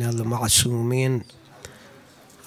المعصومين 0.00 1.22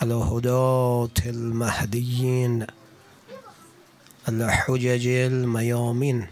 على 0.01 0.13
هداة 0.13 1.09
المهديين 1.25 2.67
الحجج 4.29 5.07
الميامين. 5.07 6.27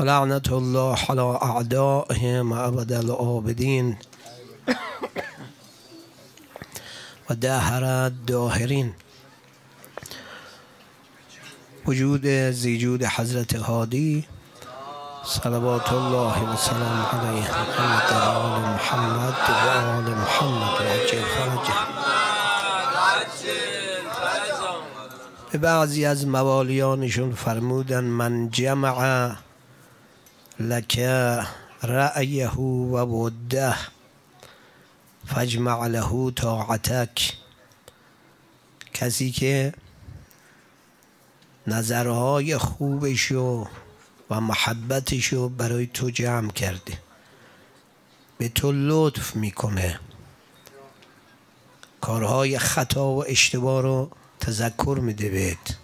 ولعنة 0.00 0.42
الله 0.52 0.98
على 1.08 1.38
أعدائهم 1.42 2.52
أبد 2.52 2.92
الآبدين 2.92 3.96
ودهر 7.30 7.84
الداهرين. 8.06 8.92
وجود 11.86 12.26
زیجود 12.50 13.04
حضرت 13.04 13.56
هادی 13.56 14.24
صلوات 15.28 15.92
الله 15.92 16.42
و 16.42 16.56
سلام 16.56 17.06
علیه 17.12 17.50
محمد 17.50 18.12
آل 18.12 18.60
محمد 18.60 19.34
و 19.48 19.68
آل 19.68 20.14
محمد 20.14 20.80
و 20.80 20.84
عجل 20.84 21.22
فرجه. 21.22 21.74
به 25.52 25.58
بعضی 25.58 26.04
از 26.04 26.26
موالیانشون 26.26 27.34
فرمودن 27.34 28.04
من 28.04 28.50
جمع 28.50 29.30
لک 30.60 30.98
رأیه 31.82 32.50
و 32.50 32.96
وده 32.96 33.74
فجمع 35.26 35.86
له 35.86 36.30
طاعتک. 36.30 37.32
کسی 38.94 39.30
که 39.30 39.74
نظرهای 41.66 42.58
خوبشو 42.58 43.38
و 43.38 43.64
محبتشو 44.30 45.48
برای 45.48 45.86
تو 45.86 46.10
جمع 46.10 46.50
کرده. 46.50 46.98
به 48.38 48.48
تو 48.48 48.72
لطف 48.72 49.36
می‌کنه. 49.36 50.00
کارهای 52.00 52.58
خطا 52.58 53.08
و 53.08 53.24
اشتباه 53.26 53.82
رو 53.82 54.10
تذکر 54.40 54.98
میده 55.02 55.28
بهت. 55.28 55.76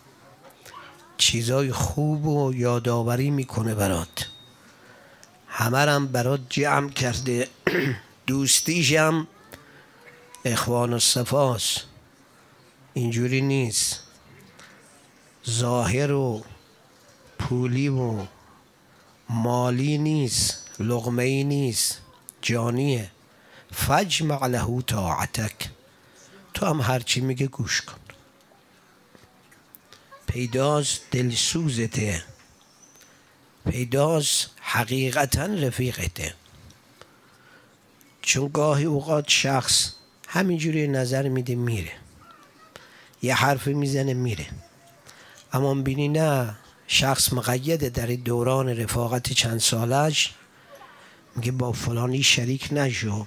چیزای 1.16 1.72
خوب 1.72 2.26
و 2.26 2.54
یادآوری 2.54 3.30
می‌کنه 3.30 3.74
برات. 3.74 4.28
همه 5.48 5.78
هم 5.78 6.06
برات 6.06 6.40
جمع 6.48 6.90
کرده. 6.90 7.48
دوستیشم 8.26 9.26
اخوان 10.44 10.92
و 10.92 10.98
صفاست 10.98 11.84
اینجوری 12.94 13.40
نیست. 13.40 14.00
ظاهر 15.50 16.12
و 16.12 16.44
پولی 17.44 17.88
و 17.88 18.26
مالی 19.28 19.98
نیست 19.98 20.70
لغمه 20.80 21.22
ای 21.22 21.44
نیست 21.44 22.00
جانیه. 22.42 23.10
فجمع 23.72 24.46
له 24.46 24.82
طاعتک. 24.82 25.70
تو 26.54 26.66
هم 26.66 26.80
هرچی 26.80 27.20
میگه 27.20 27.46
گوش 27.46 27.82
کن. 27.82 27.98
پیداست 30.26 31.00
دلسوزته. 31.10 32.24
پیداست 33.70 34.50
حقیقتا 34.60 35.44
رفیقته. 35.44 36.34
چون 38.22 38.50
گاهی 38.54 38.84
اوقات 38.84 39.28
شخص 39.28 39.92
همینجوری 40.28 40.88
نظر 40.88 41.28
میده 41.28 41.54
میره. 41.54 41.92
یه 43.22 43.34
حرف 43.34 43.66
می‌زنه 43.66 44.14
میره. 44.14 44.46
اما 45.52 45.74
بینی 45.74 46.08
نه 46.08 46.56
شخص 46.86 47.32
مقیده 47.32 47.88
در 47.88 48.06
دوران 48.06 48.68
رفاقت 48.68 49.32
چند 49.32 49.60
سالش 49.60 50.34
میگه 51.36 51.52
با 51.52 51.72
فلانی 51.72 52.22
شریک 52.22 52.68
نشو. 52.72 53.26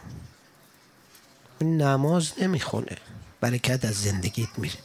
این 1.60 1.82
نماز 1.82 2.32
نمی‌خونه. 2.42 2.98
برکت 3.42 3.86
از 3.86 4.04
زندگیت 4.04 4.50
میره. 4.58 4.76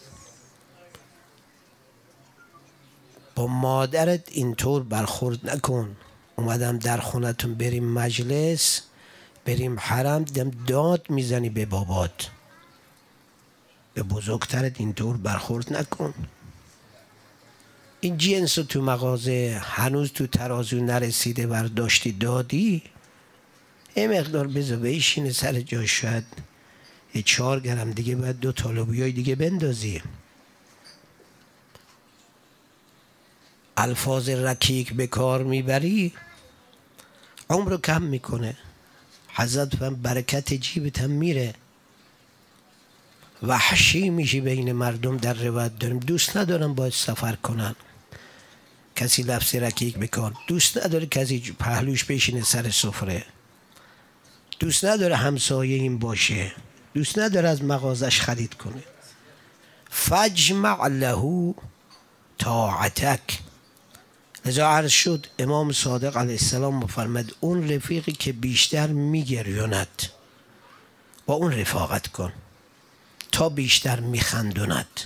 با 3.34 3.46
مادرت 3.46 4.28
اینطور 4.28 4.82
برخورد 4.82 5.50
نکن. 5.50 5.96
اومدم 6.36 6.78
در 6.78 6.98
خونتون 6.98 7.54
بریم 7.54 7.84
مجلس 7.84 8.82
بریم 9.44 9.78
حرم 9.80 10.24
دم 10.24 10.50
داد 10.50 11.10
می‌زنی 11.10 11.48
به 11.48 11.66
بابات. 11.66 12.30
به 13.94 14.02
بزرگترت 14.02 14.80
اینطور 14.80 15.16
برخورد 15.16 15.72
نکن. 15.72 16.14
این 18.04 18.18
جنس 18.18 18.54
تو 18.54 18.82
مغازه 18.82 19.60
هنوز 19.64 20.12
تو 20.12 20.26
ترازو 20.26 20.84
نرسیده 20.84 21.46
برداشتی 21.46 22.12
دادی؟ 22.12 22.82
یه 23.96 24.08
مقدار 24.08 24.46
بذار 24.46 24.76
بشینه 24.78 25.32
سر 25.32 25.60
جاش 25.60 26.00
شاید 26.00 26.24
یه 27.14 27.22
چهار 27.22 27.60
گرم 27.60 27.90
دیگه 27.90 28.16
باید 28.16 28.40
دو 28.40 28.52
طالبی 28.52 29.12
دیگه 29.12 29.34
بندازی. 29.34 30.02
الفاظ 33.76 34.28
رکیک 34.28 34.92
به 34.92 35.06
کار 35.06 35.42
می‌بری؟ 35.42 36.12
عمر 37.50 37.70
رو 37.70 37.76
کم 37.76 38.02
می‌کنه. 38.02 38.56
حضرت 39.34 39.76
برکت 39.76 40.54
جیبت 40.54 40.98
هم 41.00 41.10
میره. 41.10 41.54
وحشی 43.42 44.10
میشی 44.10 44.40
بین 44.40 44.72
مردم 44.72 45.16
در 45.16 45.34
روایت. 45.34 45.78
داریم 45.78 45.98
دوست 45.98 46.36
ندارم 46.36 46.74
باید 46.74 46.92
سفر 46.92 47.34
کنن. 47.34 47.74
کسی 48.96 49.22
لفظ 49.22 49.54
رکیک 49.54 49.98
بکن 49.98 50.34
دوست 50.46 50.78
نداره 50.78 51.06
کسی 51.06 51.56
پهلوش 51.58 52.04
بشینه 52.04 52.42
سر 52.42 52.70
سفره. 52.70 53.24
دوست 54.58 54.84
نداره 54.84 55.16
همسایه 55.16 55.76
این 55.76 55.98
باشه. 55.98 56.52
دوست 56.94 57.18
نداره 57.18 57.48
از 57.48 57.64
مغازش 57.64 58.20
خرید 58.20 58.54
کنه. 58.54 58.82
فجمع 59.90 60.86
له 60.88 61.54
طاعتک. 62.38 63.38
لذا 64.44 64.68
عرض 64.68 64.90
شد 64.90 65.26
امام 65.38 65.72
صادق 65.72 66.16
علیه 66.16 66.32
السلام 66.32 66.74
مفرمد 66.74 67.32
اون 67.40 67.70
رفیقی 67.70 68.12
که 68.12 68.32
بیشتر 68.32 68.86
میگریوند 68.86 70.02
با 71.26 71.34
اون 71.34 71.52
رفاقت 71.52 72.08
کن. 72.08 72.32
تا 73.32 73.48
بیشتر 73.48 74.00
میخندوند. 74.00 75.00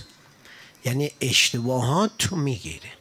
یعنی 0.85 1.11
اشتباهات 1.21 2.11
تو 2.17 2.35
می‌گیره. 2.35 2.96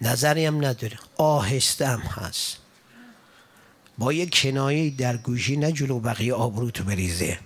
نظری 0.00 0.46
هم 0.46 0.64
نداره. 0.64 0.98
آهسته 1.16 1.86
هم 1.86 2.00
هست. 2.00 2.56
با 3.98 4.12
یک 4.12 4.42
کنایه 4.42 4.90
در 4.90 5.16
گوشی 5.16 5.56
نه 5.56 5.72
جلو 5.72 6.00
بقیه 6.00 6.34
آبرو 6.34 6.70
تو 6.70 6.84
بریزه. 6.84 7.38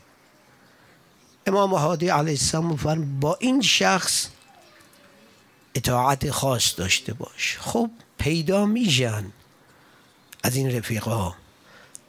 امام 1.47 1.75
هادی 1.75 2.09
علیه 2.09 2.33
السلام 2.33 2.77
فرم 2.77 3.21
با 3.21 3.37
این 3.41 3.63
شخص 3.63 4.29
اطاعت 5.75 6.31
خاص 6.31 6.75
داشته 6.79 7.15
باش. 7.15 7.59
خب 7.61 7.91
پیدا 8.19 8.67
میشن 8.67 9.25
از 10.43 10.57
این 10.57 10.77
رفیقا. 10.77 11.35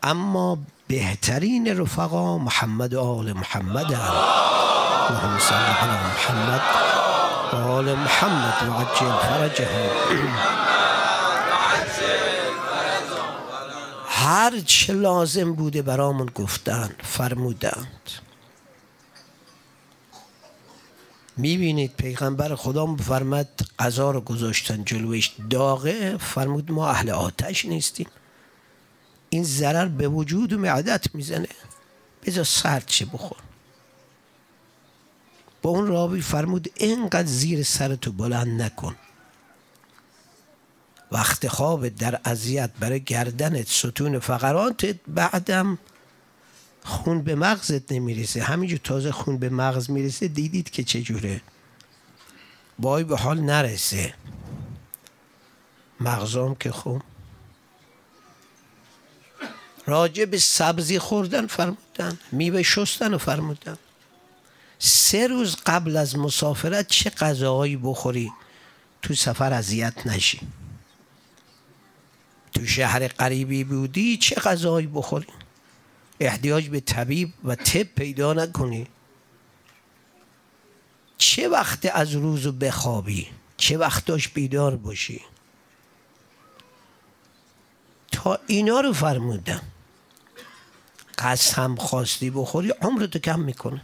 اما 0.04 0.58
بهترین 0.88 1.78
رفقا 1.78 2.38
محمد 2.38 2.94
و 2.94 3.02
آل 3.02 3.34
محمد 3.34 3.92
هم 3.92 4.14
اللهم 5.10 5.40
صل 5.40 5.56
علی 5.56 5.92
محمد. 5.92 6.95
و 7.54 7.56
آل 7.56 7.94
محمد 7.94 8.70
و 8.70 8.74
عجل 8.74 9.18
فرجهم 9.18 10.36
هر 14.08 14.60
چه 14.60 14.94
لازم 14.94 15.54
بوده 15.54 15.82
برامون 15.82 16.26
گفتن 16.36 16.96
فرمودند. 17.04 18.10
می‌بینید 21.38 21.96
پیغمبر 21.96 22.56
خدا 22.56 22.96
فرمد 22.96 23.50
غذا 23.80 24.12
رو 24.12 24.22
گذاشتن 24.22 24.84
جلوش 24.84 25.32
داغه 25.50 26.18
فرمود 26.18 26.72
ما 26.72 26.90
اهل 26.90 27.10
آتش 27.10 27.66
نیستیم. 27.66 28.08
این 29.30 29.44
ضرر 29.44 29.86
به 29.86 30.08
وجود 30.08 30.54
و 30.54 30.58
معدت 30.58 31.16
می‌زنه. 31.16 31.48
بذار 32.24 32.44
سرد 32.44 32.86
چه 32.86 33.06
بخور. 33.06 33.38
با 35.66 35.72
اون 35.72 35.88
راوی 35.88 36.22
فرمود 36.22 36.72
اینقدر 36.76 37.28
زیر 37.28 37.64
سرتو 37.64 38.12
بلند 38.12 38.62
نکن. 38.62 38.96
وقت 41.12 41.48
خواب 41.48 41.88
در 41.88 42.20
اذیت 42.26 42.72
برای 42.80 43.00
گردنت 43.04 43.68
ستون 43.68 44.20
فقراتت 44.20 44.96
بعدم 45.08 45.78
خون 46.84 47.22
به 47.22 47.36
مغزت 47.36 47.92
نمی‌رسه 47.92 48.44
همینجور 48.44 48.80
تازه 48.84 49.12
خون 49.12 49.38
به 49.38 49.50
مغز 49.50 49.90
می‌رسه 49.90 50.28
دیدید 50.28 50.70
که 50.70 50.84
چجوره؟ 50.84 51.42
بای 52.80 53.04
به 53.04 53.18
حال 53.18 53.40
نرسه. 53.40 54.14
مغزام 56.00 56.56
که 56.56 56.72
خون. 56.72 57.02
راجع 59.86 60.26
به 60.26 60.38
سبزی 60.38 61.00
خوردن 61.00 61.48
فرمودن 61.48 62.20
میوه 62.32 62.64
شستن 62.64 63.12
رو 63.12 63.18
فرمودن. 63.18 63.78
سه 64.80 65.28
روز 65.28 65.56
قبل 65.66 65.98
از 65.98 66.18
مسافرت 66.18 66.88
چه 66.88 67.10
غذاهایی 67.10 67.78
بخوری؟ 67.78 68.32
تو 69.02 69.14
سفر 69.14 69.54
اذیت 69.54 70.08
نشی. 70.08 70.40
تو 72.54 72.66
شهر 72.66 73.08
قریبی 73.08 73.64
بودی 73.64 74.18
چه 74.18 74.36
غذایی 74.36 74.88
بخوری؟ 74.88 75.28
احتیاج 76.20 76.70
به 76.70 76.80
طبیب 76.80 77.34
و 77.44 77.56
طب 77.56 77.84
پیدا 77.84 78.34
نکنی. 78.34 78.88
چه 81.18 81.50
وقت 81.50 81.86
از 81.94 82.12
روز 82.14 82.48
بخوابی؟ 82.48 83.28
چه 83.58 83.78
وقتاش 83.78 84.28
بیدار 84.28 84.76
باشی؟ 84.76 85.22
تا 88.12 88.40
اینا 88.48 88.80
رو 88.82 88.94
فرمودم. 88.94 89.62
قسم 91.18 91.76
خواستی 91.76 92.30
بخوری 92.30 92.70
عمرتو 92.70 93.20
کم 93.20 93.40
می‌کنه. 93.40 93.82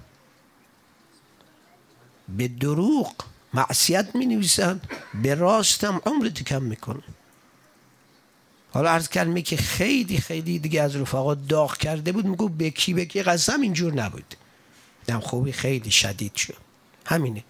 به 2.30 2.48
دروغ 2.48 3.14
معصیت 3.54 4.16
می 4.16 4.26
نویسن 4.26 4.82
به 5.24 5.36
راستم 5.36 6.02
عمرتو 6.06 6.44
کم 6.44 6.64
می‌کنه 6.64 7.04
حالا 8.74 8.90
عرض 8.90 9.10
کردم 9.10 9.42
که 9.42 9.58
خیلی 9.58 10.18
خیلی 10.18 10.60
دیگه 10.60 10.82
از 10.82 10.96
رفقا 10.96 11.36
داغ 11.36 11.78
کرده 11.78 12.12
بود 12.12 12.26
میگو 12.26 12.50
بکی 12.50 12.94
بکی 12.94 13.24
قسم 13.24 13.62
اینجور 13.62 13.94
نبود. 13.94 14.36
دم 15.08 15.20
خوبی 15.20 15.52
خیلی 15.52 15.92
شدید 15.92 16.36
شد. 16.36 16.58
همینه. 17.06 17.44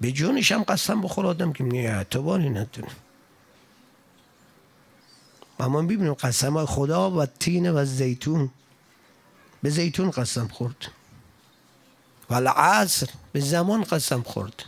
به 0.00 0.12
جونش 0.12 0.52
هم 0.52 0.62
قسم 0.62 1.00
بخور 1.00 1.26
آدم 1.26 1.52
که 1.52 1.64
میگه 1.64 1.90
اعتباری 1.90 2.50
ندونه 2.50 2.90
اما 5.60 5.82
ببینیم 5.82 6.14
قسم 6.14 6.52
های 6.52 6.66
خدا 6.66 7.10
و 7.10 7.26
تین 7.26 7.70
و 7.70 7.84
زیتون. 7.84 8.50
به 9.62 9.70
زیتون 9.70 10.10
قسم 10.10 10.48
خورد. 10.48 10.90
و 12.30 12.34
العصر 12.34 13.08
به 13.32 13.40
زمان 13.40 13.84
قسم 13.84 14.22
خورد. 14.22 14.64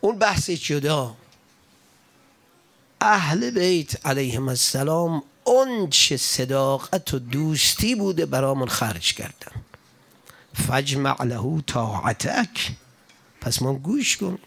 اون 0.00 0.18
بحث 0.18 0.50
جدا 0.50 1.14
اهل 3.00 3.50
بیت 3.50 4.06
علیهم 4.06 4.48
السلام 4.48 5.22
اون 5.44 5.90
چه 5.90 6.16
صداقت 6.16 7.14
و 7.14 7.18
دوستی 7.18 7.94
بوده 7.94 8.26
برامون 8.26 8.68
خرج 8.68 9.14
کردن. 9.14 9.62
فجمع 10.68 11.24
له 11.24 11.62
طاعتک. 11.66 12.72
پس 13.40 13.62
ما 13.62 13.74
گوش 13.74 14.16
کن 14.16 14.38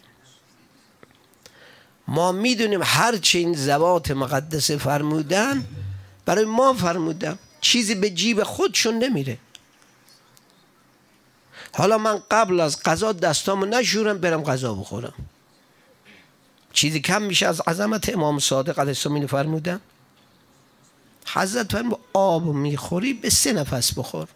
ما 2.08 2.32
می‌دونیم 2.32 2.80
هر 2.82 3.16
چه 3.16 3.38
این 3.38 3.54
زوات 3.54 4.10
مقدسه 4.10 4.76
فرمودن 4.76 5.64
برای 6.24 6.44
ما 6.44 6.72
فرمودن. 6.74 7.38
چیزی 7.60 7.94
به 7.94 8.10
جیب 8.10 8.42
خودشون 8.42 8.98
نمیره. 8.98 9.38
حالا 11.76 11.98
من 11.98 12.22
قبل 12.30 12.60
از 12.60 12.82
قضا 12.82 13.12
دستامو 13.12 13.66
نشورم 13.66 14.18
برم 14.18 14.42
غذا 14.42 14.74
بخورم. 14.74 15.12
چیزی 16.72 17.00
کم 17.00 17.22
میشه 17.22 17.46
از 17.46 17.60
عظمت 17.60 18.08
امام 18.08 18.38
صادق 18.38 18.78
علیه 18.78 18.90
السلام 18.90 19.26
فرمودن 19.26 19.80
حضرت 21.26 21.72
فرمود 21.72 21.98
آب 22.12 22.44
می‌خوری 22.44 23.14
به 23.14 23.30
سه 23.30 23.52
نفس 23.52 23.98
بخور. 23.98 24.28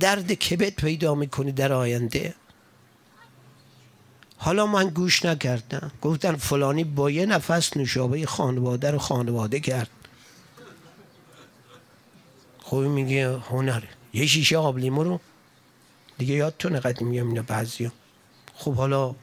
درد 0.00 0.32
کبد 0.32 0.74
پیدا 0.74 1.14
می‌کنی 1.14 1.52
در 1.52 1.72
آینده. 1.72 2.34
حالا 4.38 4.66
من 4.66 4.88
گوش 4.88 5.24
نکردم. 5.24 5.90
گفتن 6.02 6.36
فلانی 6.36 6.84
با 6.84 7.10
یه 7.10 7.26
نفس 7.26 7.76
نوشابه 7.76 8.26
خانواده 8.26 8.90
رو 8.90 8.98
خانواده 8.98 9.60
کرد. 9.60 9.90
خوبی 12.58 12.88
میگه 12.88 13.38
هنر. 13.38 13.82
یه 14.12 14.26
شیشه 14.26 14.56
آب 14.56 14.78
لیمو 14.78 15.04
رو 15.04 15.20
دیگه 16.20 16.34
یادتونه 16.34 16.80
قدیم 16.80 17.10
اینا 17.10 17.42
بعضی 17.42 17.90
خب 18.54 18.74
حالا 18.74 19.14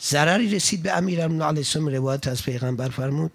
ضرری 0.00 0.50
رسید 0.54 0.82
به 0.82 0.92
امیر 0.92 1.22
علیه 1.24 1.44
السلام 1.44 1.88
روایت 1.88 2.28
از 2.28 2.42
پیغمبر 2.42 2.88
فرمود. 2.88 3.32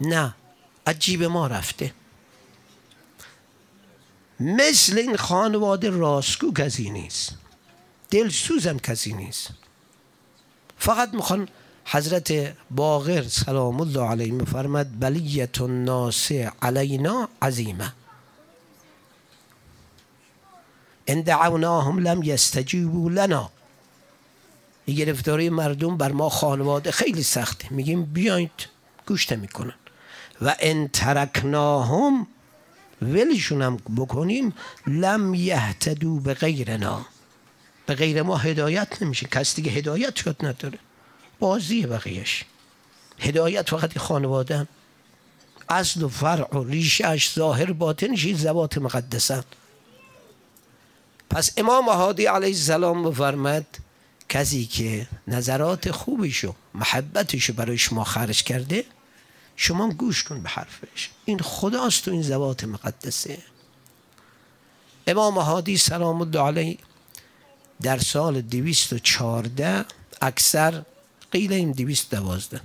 نه 0.00 0.34
عجیب 0.86 1.22
ما 1.22 1.46
رفته. 1.46 1.92
مثل 4.40 4.98
این 4.98 5.16
خانواده 5.16 5.90
راستگو 5.90 6.52
کسی 6.52 6.90
نیست. 6.90 7.34
دلسوزم 8.10 8.78
کسی 8.78 9.12
نیست. 9.12 9.50
فقط 10.78 11.14
می‌خوان 11.14 11.48
حضرت 11.84 12.56
باغر 12.70 13.22
سلام 13.22 13.80
الله 13.80 14.02
علیه 14.02 14.32
میفرمد 14.32 15.00
بلیت 15.00 15.60
الناس 15.60 16.32
علینا 16.62 17.28
عظیمه. 17.42 17.92
ان 21.10 21.20
دعوناهم 21.20 21.98
لم 21.98 22.22
یستجیبوا 22.22 23.10
لنا. 23.10 23.50
گرفتاری 24.86 25.50
مردم 25.50 25.96
بر 25.96 26.12
ما 26.12 26.28
خانواده 26.28 26.90
خیلی 26.90 27.22
سخته. 27.22 27.72
میگیم 27.72 28.04
بیاید 28.04 28.50
گوش 29.06 29.32
می‌کنن 29.32 29.74
و 30.42 30.56
ان 30.60 30.88
ترکناهم 30.88 32.26
ولشون 33.02 33.62
هم 33.62 33.76
بکنیم 33.76 34.54
لم 34.86 35.34
یهتدو 35.34 36.20
به 36.20 36.34
غیرنا 36.34 37.06
به 37.86 37.94
غیر 37.94 38.22
ما 38.22 38.36
هدایت 38.36 39.02
نمیشه. 39.02 39.26
کسی 39.26 39.62
دیگه 39.62 39.70
هدایت 39.70 40.16
شد 40.16 40.36
نداره. 40.40 40.78
بازی 41.38 41.86
بقیهش. 41.86 42.44
هدایت 43.18 43.70
فقط 43.70 43.98
خانواده 43.98 44.66
اصل 45.68 46.02
و 46.02 46.08
فرع 46.08 46.56
و 46.56 46.64
ریشش 46.64 47.32
ظاهر 47.34 47.72
باطنش 47.72 48.24
این 48.24 48.36
زبات 48.36 48.78
مقدسن 48.78 49.44
پس 51.30 51.50
امام 51.56 51.88
هادی 51.88 52.26
علیه 52.26 52.48
السلام 52.48 53.10
بفرمد 53.10 53.66
کسی 54.28 54.66
که 54.66 55.08
نظرات 55.28 55.90
خوبیشو 55.90 56.54
محبتشو 56.74 57.52
برای 57.52 57.78
شما 57.78 58.04
خرج 58.04 58.42
کرده 58.42 58.84
شما 59.56 59.88
گوش 59.88 60.24
کن 60.24 60.42
به 60.42 60.48
حرفش. 60.48 61.10
این 61.24 61.38
خداست 61.38 62.04
تو 62.04 62.10
این 62.10 62.22
زبات 62.22 62.64
مقدسه. 62.64 63.38
امام 65.06 65.38
هادی 65.38 65.76
سلام 65.76 66.20
الله 66.20 66.40
علیه 66.40 66.78
در 67.82 67.98
سال 67.98 68.40
چارده 68.98 69.84
اکثر 70.22 70.82
قیل 71.32 71.52
این 71.52 71.72
دوازده 72.10 72.60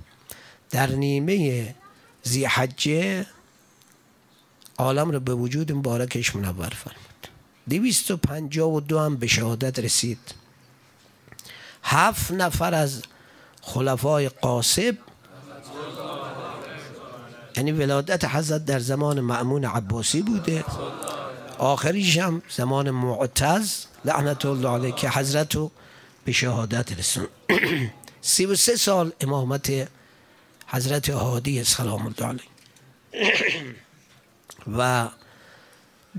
در 0.70 0.86
نیمه 0.86 1.74
زیحجه 2.22 3.26
عالم 4.78 5.10
رو 5.10 5.20
به 5.20 5.34
وجود 5.34 5.72
مبارکش 5.72 6.36
منور 6.36 6.68
فرمود. 6.68 7.05
دویست 7.68 8.10
و 8.10 8.16
پنجاه 8.16 8.72
و 8.72 8.80
دو 8.80 8.98
هم 8.98 9.16
به 9.16 9.26
شهادت 9.26 9.78
رسید. 9.78 10.18
هفت 11.82 12.30
نفر 12.30 12.74
از 12.74 13.02
خلفای 13.62 14.28
قاسب 14.28 14.96
یعنی 17.56 17.72
ولادت 17.72 18.24
حضرت 18.24 18.64
در 18.64 18.78
زمان 18.78 19.20
معمون 19.20 19.64
عباسی 19.64 20.22
بوده. 20.22 20.64
آخریش 21.58 22.18
هم 22.18 22.42
زمان 22.48 22.90
معتز 22.90 23.84
لعنت 24.04 24.46
الله 24.46 24.68
علیه 24.68 24.92
که 24.92 25.10
حضرت 25.10 25.54
رو 25.54 25.70
به 26.24 26.32
شهادت 26.32 26.98
رسون. 26.98 27.26
سی 28.20 28.46
و 28.46 28.54
سه 28.54 28.76
سال 28.76 29.12
امامت 29.20 29.88
حضرت 30.66 31.10
هادی 31.10 31.64
سلام 31.64 32.06
الله 32.06 32.26
علیه. 32.26 32.44
و 34.78 35.08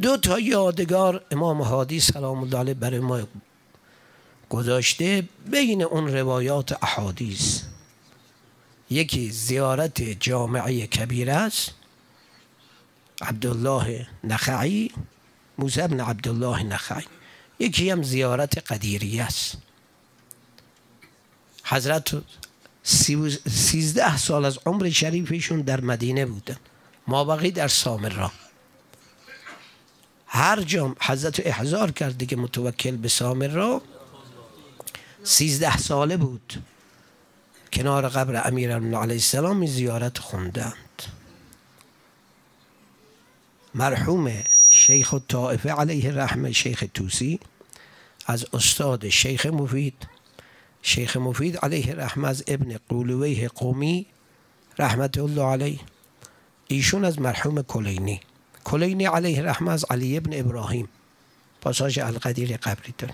دو 0.01 0.17
تا 0.17 0.39
یادگار 0.39 1.25
امام 1.31 1.61
هادی 1.61 1.99
سلام 1.99 2.43
الله 2.43 2.57
علیه 2.57 2.73
برای 2.73 2.99
ما 2.99 3.27
گذاشته 4.49 5.23
بین 5.51 5.83
اون 5.83 6.07
روایات 6.07 6.83
احادیث. 6.83 7.61
یکی 8.89 9.31
زیارت 9.31 10.01
جامعه 10.01 10.87
کبیر 10.87 11.31
است 11.31 11.73
عبدالله 13.21 14.07
نخعی 14.23 14.91
موسی 15.57 15.87
بن 15.87 15.99
عبدالله 15.99 16.63
نخعی. 16.63 17.03
یکی 17.59 17.89
هم 17.89 18.03
زیارت 18.03 18.71
قدیری 18.71 19.19
است. 19.19 19.57
حضرت 21.63 22.23
سیزده 23.49 24.17
سال 24.17 24.45
از 24.45 24.59
عمر 24.65 24.89
شریفشون 24.89 25.61
در 25.61 25.81
مدینه 25.81 26.25
بودن. 26.25 26.57
ما 27.07 27.23
بقی 27.23 27.51
در 27.51 27.67
سامرا. 27.67 28.31
هر 30.27 30.61
جام 30.61 30.95
حضرت 31.01 31.47
احضار 31.47 31.91
کرده 31.91 32.25
که 32.25 32.35
متوکل 32.35 32.97
به 32.97 33.07
سامرا 33.07 33.81
سیزده 35.23 35.77
ساله 35.77 36.17
بود. 36.17 36.63
کنار 37.73 38.09
قبر 38.09 38.47
امیر 38.47 38.75
علیه 38.75 38.97
السلام 38.97 39.65
زیارت 39.65 40.17
خوندند. 40.17 41.03
مرحوم 43.75 44.43
شیخ 44.69 45.13
الطائفه 45.13 45.71
علیه 45.71 46.11
رحمه 46.11 46.51
شیخ 46.51 46.83
توسی 46.93 47.39
از 48.25 48.45
استاد 48.53 49.09
شیخ 49.09 49.45
مفید. 49.45 50.07
شیخ 50.81 51.17
مفید 51.17 51.57
علیه 51.57 51.93
رحمه 51.93 52.27
از 52.27 52.43
ابن 52.47 52.79
قولویه 52.89 53.47
قومی 53.47 54.05
رحمت 54.79 55.17
الله 55.17 55.43
علیه. 55.43 55.79
ایشون 56.67 57.05
از 57.05 57.19
مرحوم 57.19 57.61
کلینی. 57.61 58.21
کلینی 58.67 59.05
علیه 59.05 59.41
رحمه 59.41 59.71
از 59.71 59.85
علی 59.89 60.17
ابن 60.17 60.39
ابراهیم. 60.39 60.89
پاساژ 61.61 61.99
القدیر 61.99 62.57
قبری 62.57 62.93
دارن 62.97 63.13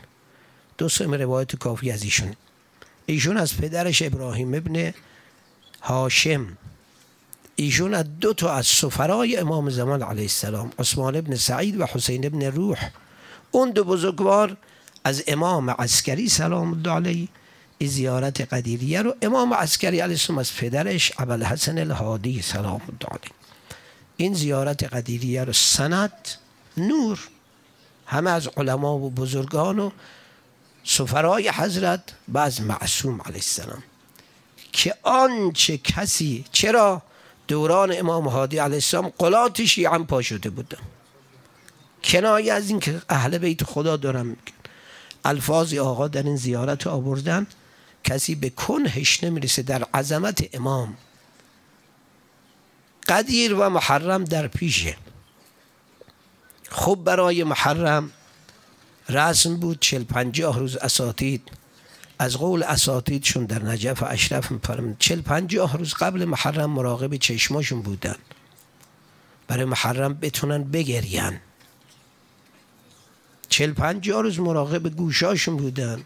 دو 0.78 0.90
سم 0.90 1.14
روایت 1.14 1.56
کافی 1.56 1.92
از 1.92 2.04
ایشون. 2.04 2.36
ایشون 3.06 3.38
از 3.38 3.58
پدرش 3.58 4.02
ابراهیم 4.02 4.54
ابن 4.54 4.94
هاشم. 5.82 6.58
ایشون 7.56 7.94
از 7.94 8.06
دو 8.20 8.34
تا 8.34 8.54
از 8.54 8.68
سفرای 8.68 9.38
امام 9.38 9.70
زمان 9.70 10.02
علیه 10.02 10.22
السلام 10.22 10.72
عثمان 10.80 11.16
ابن 11.16 11.36
سعید 11.36 11.80
و 11.80 11.86
حسین 11.86 12.26
ابن 12.26 12.42
روح. 12.44 12.90
اون 13.52 13.72
دو 13.72 13.84
بزرگوار 13.84 14.58
از 15.04 15.24
امام 15.28 15.70
عسکری 15.70 16.30
سلام 16.30 16.72
الله 16.74 16.92
علیه 16.92 17.28
زیارت 17.82 18.42
قدیریه 18.42 19.02
رو 19.02 19.16
امام 19.22 19.54
عسکری 19.54 20.00
علیه 20.00 20.14
السلام 20.14 20.40
از 20.40 20.56
پدرش 20.56 21.12
حسن 21.44 21.78
الهادی 21.78 22.42
سلام 22.42 22.82
الله 22.82 23.10
علیه. 23.12 23.43
این 24.18 24.34
زیارت 24.34 24.84
قدیریه 24.84 25.44
رو 25.44 25.54
سند 25.54 26.14
نور. 26.78 27.20
همه 28.06 28.30
از 28.30 28.48
علما 28.48 28.98
و 28.98 29.10
بزرگان 29.10 29.80
و 29.80 29.92
سفرای 30.84 31.50
حضرت 31.50 32.02
بعض 32.28 32.62
معصوم 32.62 33.22
علیه 33.22 33.36
السلام. 33.36 33.84
که 34.72 34.96
آنچه 35.04 35.78
کسی 35.78 36.46
چرا 36.52 37.02
دوران 37.48 38.00
امام 38.00 38.28
هادی 38.28 38.58
علیه 38.58 38.76
السلام 38.76 39.14
قلات 39.18 39.66
شیعه 39.66 39.98
پا 39.98 40.22
شده 40.22 40.50
بودن 40.50 40.78
کنایه 42.04 42.54
از 42.54 42.70
اینکه 42.70 43.02
اهل 43.10 43.38
بیت 43.38 43.64
خدا 43.64 43.98
دارم 43.98 44.26
میگن 44.26 44.54
الفاظ 45.26 45.74
آقا 45.74 46.08
در 46.08 46.24
این 46.24 46.36
زیارت 46.36 46.88
آوردن 46.88 47.48
کسی 48.04 48.36
به 48.36 48.50
کنهش 48.50 49.24
نمی‌رسه 49.24 49.62
در 49.62 49.84
عظمت 49.84 50.56
امام. 50.56 50.98
قدیر 53.08 53.54
و 53.54 53.70
محرم 53.70 54.24
در 54.24 54.48
پیشه. 54.48 54.98
خب 56.70 57.00
برای 57.06 57.44
محرم 57.44 58.12
رسم 59.10 59.58
بود 59.58 59.80
چل 59.80 60.04
پنجاه 60.04 60.60
روز 60.60 60.76
اساتید. 60.76 61.52
از 62.20 62.38
قول 62.38 62.64
اساتیدشون 62.64 63.46
در 63.46 63.64
نجف 63.64 64.04
اشرف 64.04 64.52
میفرمند 64.52 64.96
چل 65.00 65.22
پنجاه 65.22 65.78
روز 65.78 65.94
قبل 65.94 66.26
محرم 66.26 66.70
مراقب 66.70 67.16
چشماشون 67.16 67.82
بودن. 67.82 68.16
برای 69.48 69.66
محرم 69.66 70.14
بتونن 70.14 70.64
بگرین 70.64 71.40
چل 73.50 73.74
پنجاه 73.74 74.22
روز 74.22 74.40
مراقب 74.40 74.90
گوشاشون 74.90 75.58
بودن. 75.58 76.04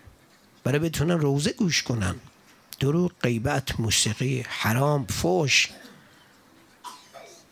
برای 0.63 0.79
بتونن 0.79 1.19
روزه 1.19 1.53
گوش 1.53 1.83
کنن. 1.83 2.15
دروغ 2.79 3.11
غیبت 3.21 3.79
موسیقی 3.79 4.45
حرام 4.49 5.05
فوش 5.05 5.69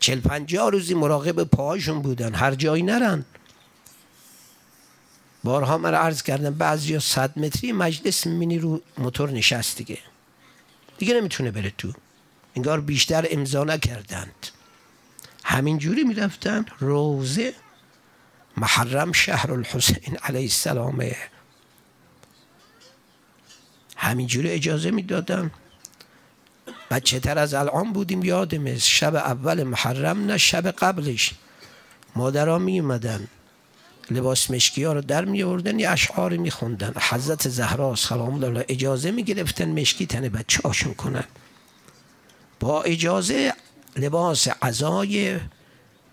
چل 0.00 0.20
پنجاه 0.20 0.70
روزی 0.70 0.94
مراقب 0.94 1.44
پاهاشون 1.44 2.02
بودن 2.02 2.34
هر 2.34 2.54
جایی 2.54 2.82
نرن. 2.82 3.24
بارها 5.44 5.78
من 5.78 5.94
عرض 5.94 6.22
کردم 6.22 6.54
بعضی 6.54 6.94
ها 6.94 7.00
صد 7.00 7.38
متری 7.38 7.72
مجلس 7.72 8.26
می‌بینی 8.26 8.58
رو 8.58 8.80
موتور 8.98 9.30
نشست 9.30 9.76
دیگه. 9.76 9.98
دیگه 10.98 11.14
نمی‌تونه 11.14 11.50
بره 11.50 11.72
تو. 11.78 11.92
انگار 12.56 12.80
بیشتر 12.80 13.26
امضا 13.30 13.64
نکردند. 13.64 14.46
همین 15.44 15.78
جوری 15.78 16.04
می‌رفتن 16.04 16.66
روزه 16.78 17.54
محرم 18.56 19.12
شهر 19.12 19.52
الحسین 19.52 20.16
علیه 20.22 20.42
السلامه. 20.42 21.16
همینجوری 23.96 24.50
اجازه 24.50 24.90
می‌دادن. 24.90 25.50
بچه 26.90 27.20
تر 27.20 27.38
از 27.38 27.54
الان 27.54 27.92
بودیم 27.92 28.22
یادم 28.24 28.78
شب 28.78 29.14
اول 29.14 29.62
محرم 29.62 30.26
نه 30.26 30.38
شب 30.38 30.70
قبلش. 30.70 31.34
مادرها 32.16 32.58
می 32.58 32.80
اومدن 32.80 33.28
لباس 34.10 34.50
مشکی 34.50 34.84
ها 34.84 34.92
رو 34.92 35.00
در 35.00 35.24
می 35.24 35.42
آوردن 35.42 35.78
یه 35.78 35.90
اشعار 35.90 36.36
می 36.36 36.50
خوندن 36.50 36.94
حضرت 37.00 37.48
زهرا 37.48 37.94
سلام 37.94 38.44
الله 38.44 38.64
اجازه 38.68 39.10
می 39.10 39.24
گرفتن 39.24 39.80
مشکی 39.80 40.06
تن 40.06 40.28
بچه 40.28 40.60
هاشون 40.64 40.94
کنن. 40.94 41.24
با 42.60 42.82
اجازه 42.82 43.52
لباس 43.96 44.48
عزای 44.62 45.40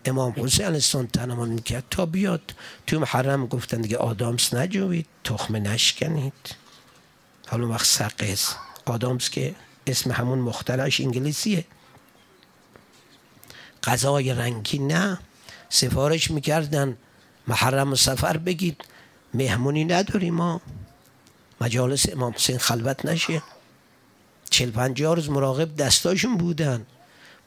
امام 0.05 0.33
حسین 0.37 0.65
السلام 0.65 1.05
تنمان 1.05 1.49
می‌کرد 1.49 1.83
تا 1.89 2.05
بیاد. 2.05 2.53
تو 2.87 2.99
محرم 2.99 3.47
گفتن 3.47 3.81
دیگه 3.81 3.97
آدامس 3.97 4.53
نجوید 4.53 5.05
تخم 5.23 5.55
نشکنید. 5.55 6.55
حالا 7.47 7.67
وقت 7.67 7.85
سقز 7.85 8.49
آدامس 8.85 9.29
که 9.29 9.55
اسم 9.87 10.11
همون 10.11 10.39
مختلش 10.39 11.01
انگلیسیه. 11.01 11.65
غذای 13.83 14.33
رنگی 14.33 14.79
نه. 14.79 15.19
سفارش 15.69 16.31
می‌کردن 16.31 16.97
محرم 17.47 17.95
سفر 17.95 18.37
بگید. 18.37 18.81
مهمونی 19.33 19.85
نداریم 19.85 20.33
ما. 20.33 20.61
مجالس 21.61 22.09
امام 22.09 22.33
حسین 22.33 22.57
خلوت 22.57 23.05
نشه. 23.05 23.41
چل 24.49 24.71
پنجاه 24.71 25.15
روز 25.15 25.29
مراقب 25.29 25.75
دستاشون 25.75 26.37
بودن. 26.37 26.85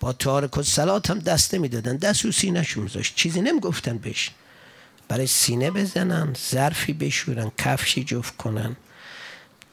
با 0.00 0.12
تارک 0.12 0.58
و 0.58 0.62
سلات 0.62 1.10
هم 1.10 1.18
دسته 1.18 1.58
می‌دادن 1.58 1.96
دست 1.96 2.24
و 2.24 2.32
سینهشون 2.32 2.82
میذاشت 2.82 3.14
چیزی 3.14 3.40
نمی‌گفتن 3.40 3.98
بهش. 3.98 4.30
برای 5.08 5.26
سینه 5.26 5.70
بزنن 5.70 6.34
ظرفی 6.50 6.92
بشورن 6.92 7.52
کفشی 7.58 8.04
جفت 8.04 8.36
کنن. 8.36 8.76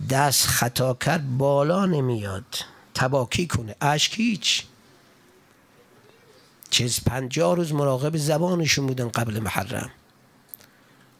دست 0.09 0.47
خطا 0.47 0.93
کرد 0.93 1.37
بالا 1.37 1.85
نمیاد. 1.85 2.45
تباکی 2.93 3.47
کنه. 3.47 3.75
اشک 3.81 4.19
هیچ. 4.19 4.63
چیز 6.69 6.99
پنجاه 7.05 7.55
روز 7.55 7.73
مراقب 7.73 8.17
زبانشون 8.17 8.87
بودن 8.87 9.09
قبل 9.09 9.39
محرم. 9.39 9.89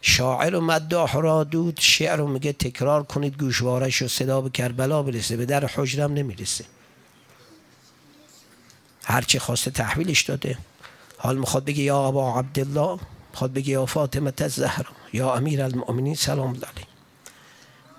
شاعر 0.02 0.56
و 0.56 0.62
مداح 0.62 1.22
را 1.22 1.44
دود 1.44 1.80
شعر 1.80 2.16
رو 2.16 2.28
میگه 2.28 2.54
تکرار 2.54 3.04
کنید 3.04 3.38
گوشوارش 3.38 4.02
و 4.02 4.08
صدا 4.08 4.42
به 4.42 4.50
کربلا 4.50 5.04
برسه. 5.04 5.38
به 5.38 5.46
در 5.46 5.66
حجرم 5.66 6.13
نمی‌رسه. 6.13 6.66
هرچی 9.04 9.40
خواسته 9.40 9.72
تحویلش 9.72 10.22
داده. 10.22 10.58
حال 11.18 11.38
می‌خواد 11.38 11.66
بگه 11.66 11.84
یا 11.84 12.08
ابا 12.08 12.40
عبدالله 12.40 13.00
می‌خواد 13.32 13.54
بگه 13.54 13.70
یا 13.70 13.86
فاطمه 13.86 14.34
الزهرا 14.38 14.92
یا 15.13 15.36
امیر 15.36 15.63
المؤمنین 15.63 16.16
سلام 16.16 16.50
علیه. 16.50 16.83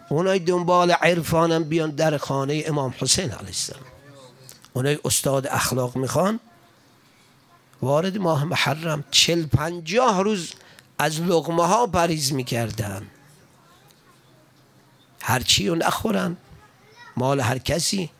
اونای 0.08 0.38
دنبال 0.38 0.90
عرفانم 0.90 1.64
بیان 1.64 1.90
در 1.90 2.18
خانه 2.18 2.62
امام 2.66 2.94
حسین 2.98 3.30
علیه 3.30 3.46
السلام. 3.46 3.84
اونای 4.72 4.98
استاد 5.04 5.46
اخلاق 5.46 5.96
می‌خوان 5.96 6.40
وارد 7.82 8.18
ماه 8.18 8.44
محرم 8.44 9.04
چل 9.10 9.46
پنجاه 9.46 10.22
روز 10.22 10.52
از 10.98 11.20
لغمه 11.20 11.66
ها 11.66 11.86
پریز 11.86 12.32
می‌کردن 12.32 13.06
هرچی 15.22 15.68
رو 15.68 15.74
نخورن 15.74 16.36
مال 17.16 17.40
هر 17.40 17.58
کسی. 17.58 18.10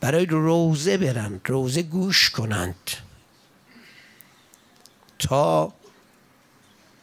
برای 0.00 0.26
روزه 0.26 0.96
برن 0.96 1.40
روزه 1.46 1.82
گوش 1.82 2.30
کنند. 2.30 2.90
تا 5.18 5.72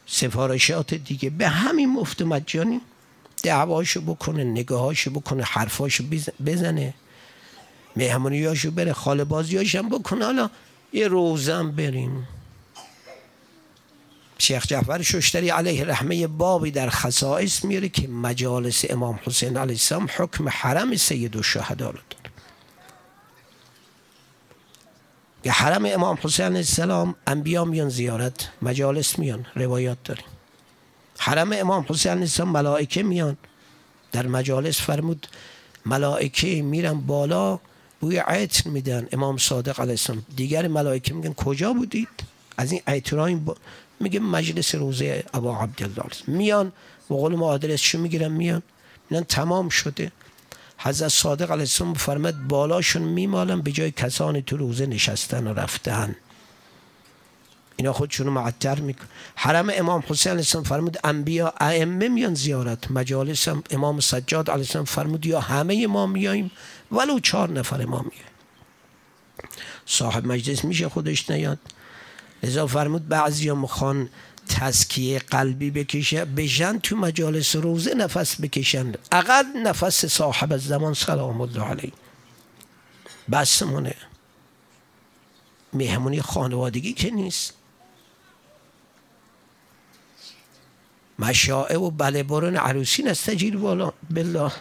سفارشات 0.06 0.94
دیگه. 0.94 1.30
به 1.30 1.48
همین 1.48 1.92
مفت 1.92 2.22
مجانی 2.22 2.80
دعواشو 3.42 4.00
بکنه 4.00 4.44
نگاهاشو 4.44 5.10
بکنه 5.10 5.42
حرفاشو 5.42 6.04
بزنه. 6.46 6.94
مهمونیاشو 7.96 8.70
بره 8.70 8.92
خاله 8.92 9.24
بازیاش 9.24 9.74
هم 9.74 9.88
بکنه. 9.88 10.24
حالا 10.24 10.50
یه 10.92 11.08
روزم 11.08 11.70
بریم. 11.70 12.28
شیخ 14.38 14.66
جعفر 14.66 15.02
ششتری 15.02 15.50
علیه 15.50 15.84
رحمه 15.84 16.26
بابی 16.26 16.70
در 16.70 16.90
خصائص 16.90 17.64
میاره 17.64 17.88
که 17.88 18.08
مجالس 18.08 18.84
امام 18.90 19.20
حسین 19.24 19.56
علیه 19.56 19.74
السلام 19.74 20.08
حکم 20.16 20.48
حرم 20.48 20.96
سید 20.96 21.36
و 21.36 21.42
داره. 21.78 21.98
که 25.46 25.52
حرم 25.52 25.84
امام 25.84 26.18
حسین 26.22 26.46
علیه 26.46 26.58
السلام 26.58 27.14
انبیا 27.26 27.64
میان 27.64 27.88
زیارت 27.88 28.48
مجالس 28.62 29.18
میان 29.18 29.46
روایات 29.54 29.98
داریم. 30.04 30.24
حرم 31.18 31.52
امام 31.52 31.86
حسین 31.88 32.12
علیه 32.12 32.22
السلام 32.22 32.48
ملائکه 32.48 33.02
میان 33.02 33.36
در 34.12 34.26
مجالس 34.26 34.80
فرمود 34.80 35.26
ملائکه 35.84 36.62
میرن 36.62 37.00
بالا 37.00 37.58
بوی 38.00 38.16
عطر 38.16 38.70
میدن 38.70 39.08
امام 39.12 39.36
صادق 39.36 39.80
علیه 39.80 39.90
السلام. 39.90 40.26
دیگر 40.36 40.68
ملائکه 40.68 41.14
میگن 41.14 41.32
کجا 41.32 41.72
بودید؟ 41.72 42.08
از 42.56 42.72
این 42.72 42.80
عطرهای 42.86 43.34
با... 43.34 43.56
میگه 44.00 44.20
مجلس 44.20 44.74
روزه 44.74 45.24
ابا 45.34 45.58
عبدالله 45.58 46.16
میان 46.26 46.72
و 47.10 47.14
قول 47.14 47.36
ما 47.36 47.46
آدرسشو 47.46 47.98
می‌گیرن 47.98 48.32
میان. 48.32 48.62
میگن 49.10 49.24
تمام 49.24 49.68
شده. 49.68 50.12
حضرت 50.78 51.08
صادق 51.08 51.50
علیه 51.50 51.62
السلام 51.62 51.94
فرمد 51.94 52.48
بالاشون 52.48 53.02
میمالن 53.02 53.60
به 53.60 53.72
جای 53.72 53.90
کسانی 53.90 54.42
تو 54.42 54.56
روزه 54.56 54.86
نشستن 54.86 55.46
و 55.46 55.54
رفتن. 55.54 56.16
اینا 57.76 57.92
خودشونو 57.92 58.30
معطر 58.30 58.80
میکن 58.80 59.06
حرم 59.34 59.70
امام 59.72 60.02
حسین 60.08 60.32
علیه 60.32 60.40
السلام 60.40 60.64
فرمود 60.64 60.98
انبیا 61.04 61.54
ائمه 61.60 62.08
میان 62.08 62.34
زیارت. 62.34 62.90
مجالس 62.90 63.48
امام 63.70 64.00
سجاد 64.00 64.50
علیه 64.50 64.60
السلام 64.60 64.84
فرمود 64.84 65.26
یا 65.26 65.40
همه 65.40 65.86
ما 65.86 66.06
میاییم 66.06 66.50
ولو 66.92 67.20
چهار 67.20 67.50
نفر 67.50 67.84
ما 67.84 67.98
میاییم 67.98 68.26
صاحب 69.86 70.26
مجلس 70.26 70.64
میشه 70.64 70.88
خودش 70.88 71.30
نیاد. 71.30 71.58
لذا 72.42 72.66
فرمود 72.66 73.08
بعضی 73.08 73.50
مخوان 73.50 74.08
تزکیه 74.48 75.18
قلبی 75.18 75.70
بکشه 75.70 76.24
بشن 76.24 76.78
تو 76.78 76.96
مجالس 76.96 77.56
روزه 77.56 77.94
نفس 77.94 78.40
بکشن 78.40 78.92
اقل 79.12 79.44
نفس 79.64 80.06
صاحب 80.06 80.56
زمان 80.56 80.94
سلام 80.94 81.40
الله 81.40 81.64
علیه. 81.64 81.92
بسمونه. 83.32 83.94
مهمونی 85.72 86.22
خانوادگی 86.22 86.92
که 86.92 87.10
نیست. 87.10 87.54
مشاعه 91.18 91.76
و 91.76 91.90
بله 91.90 92.22
برون 92.22 92.56
عروسی 92.56 93.02
نستجیر 93.02 93.56
بالا 93.56 93.92
بالله. 94.10 94.52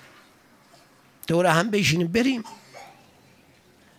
دور 1.27 1.45
هم 1.45 1.71
بشینیم 1.71 2.07
بریم. 2.07 2.43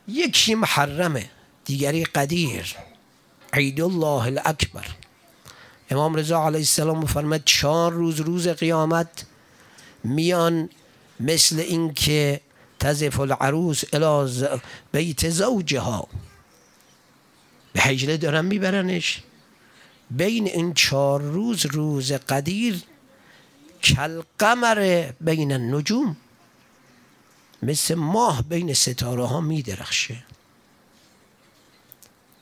یکی 0.08 0.54
محرمه 0.54 1.30
دیگری 1.64 2.04
قدیر. 2.04 2.76
عید 3.52 3.80
الله 3.80 4.22
الاکبر. 4.22 4.86
امام 5.90 6.14
رضا 6.14 6.46
علیه 6.46 6.58
السلام 6.58 7.06
فرمد 7.06 7.42
چهار 7.44 7.92
روز 7.92 8.20
روز 8.20 8.48
قیامت 8.48 9.26
میان 10.04 10.68
مثل 11.20 11.58
اینکه 11.58 12.40
تزف 12.80 13.20
العروس 13.20 13.82
الى 13.92 14.60
بیت 14.92 15.30
زوجها. 15.30 16.08
به 17.72 17.80
حجله 17.80 18.16
دارن 18.16 18.44
میبرنش. 18.44 19.22
بین 20.10 20.46
این 20.46 20.74
چهار 20.74 21.22
روز 21.22 21.66
روز 21.66 22.12
قدیر 22.12 22.82
کل 23.82 24.22
قمر 24.38 25.10
بین 25.20 25.52
النجوم. 25.52 26.16
مثل 27.62 27.94
ماه 27.94 28.42
بین 28.42 28.74
ستاره 28.74 29.26
ها 29.26 29.40
می 29.40 29.62
درخشه 29.62 30.24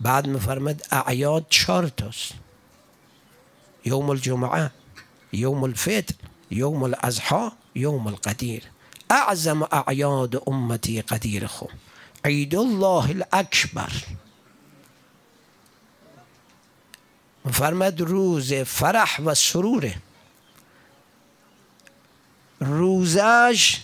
بعد 0.01 0.27
میفرمد 0.27 0.87
اعیاد 0.91 1.47
چهار 1.51 1.89
تاست. 1.89 2.44
یوم 3.85 4.11
الجمعه 4.11 4.71
یوم 5.33 5.65
الفطر 5.65 6.15
یوم 6.51 6.83
الاضحى 6.83 7.51
یوم 7.75 8.07
القدیر 8.07 8.63
اعظم 9.11 9.63
اعیاد 9.63 10.43
امتی 10.49 11.03
قدیر 11.03 11.47
خو 11.47 11.67
عید 12.25 12.57
الله 12.57 13.11
الاکبر 13.11 13.93
فرمد 17.53 18.01
روز 18.01 18.53
فرح 18.55 19.21
و 19.21 19.35
سروره 19.35 19.95
روزش 22.61 23.81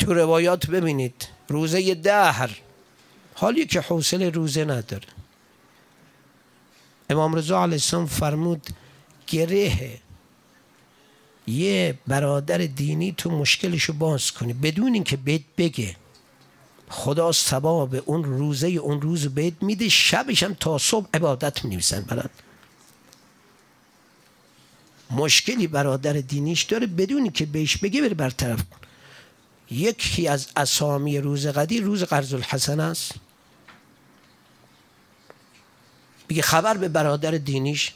تو 0.00 0.14
روایات 0.14 0.66
ببینید. 0.66 1.28
روزه 1.48 1.94
دهر. 1.94 2.50
حالی 3.34 3.66
که 3.66 3.80
حوصله 3.80 4.30
روزه 4.30 4.64
نداره. 4.64 5.08
امام 7.10 7.34
رضا 7.34 7.62
علیه 7.62 7.74
السلام 7.74 8.06
فرمود 8.06 8.66
گره. 9.28 9.98
یه 11.46 11.98
برادر 12.06 12.58
دینی 12.58 13.12
تو 13.12 13.30
مشکلشو 13.30 13.92
باز 13.92 14.32
کنی. 14.32 14.52
بدون 14.52 14.94
اینکه 14.94 15.16
بهت 15.16 15.42
بگه. 15.56 15.96
خدا 16.88 17.32
ثواب 17.32 17.94
اون 18.06 18.24
روزه 18.24 18.68
اون 18.68 19.00
روز 19.00 19.26
بهت 19.26 19.62
میده. 19.62 19.88
شبش 19.88 20.42
هم 20.42 20.54
تا 20.54 20.78
صبح 20.78 21.08
عبادت 21.14 21.64
می‌نویسن. 21.64 22.00
برات 22.00 22.30
مشکلی 25.10 25.66
برادر 25.66 26.12
دینیش 26.12 26.62
داره. 26.62 26.86
بدونی 26.86 27.30
که 27.30 27.46
بهش 27.46 27.76
بگه 27.76 28.00
بره 28.00 28.14
برطرف 28.14 28.58
کن. 28.70 28.78
یکی 29.70 30.28
از 30.28 30.48
اسامی 30.56 31.18
روز 31.18 31.46
قدیر 31.46 31.82
روز 31.82 32.02
قرض 32.02 32.34
الحسن 32.34 32.80
است. 32.80 33.14
بگه 36.28 36.42
خبر 36.42 36.76
به 36.76 36.88
برادر 36.88 37.30
دینیش. 37.30 37.92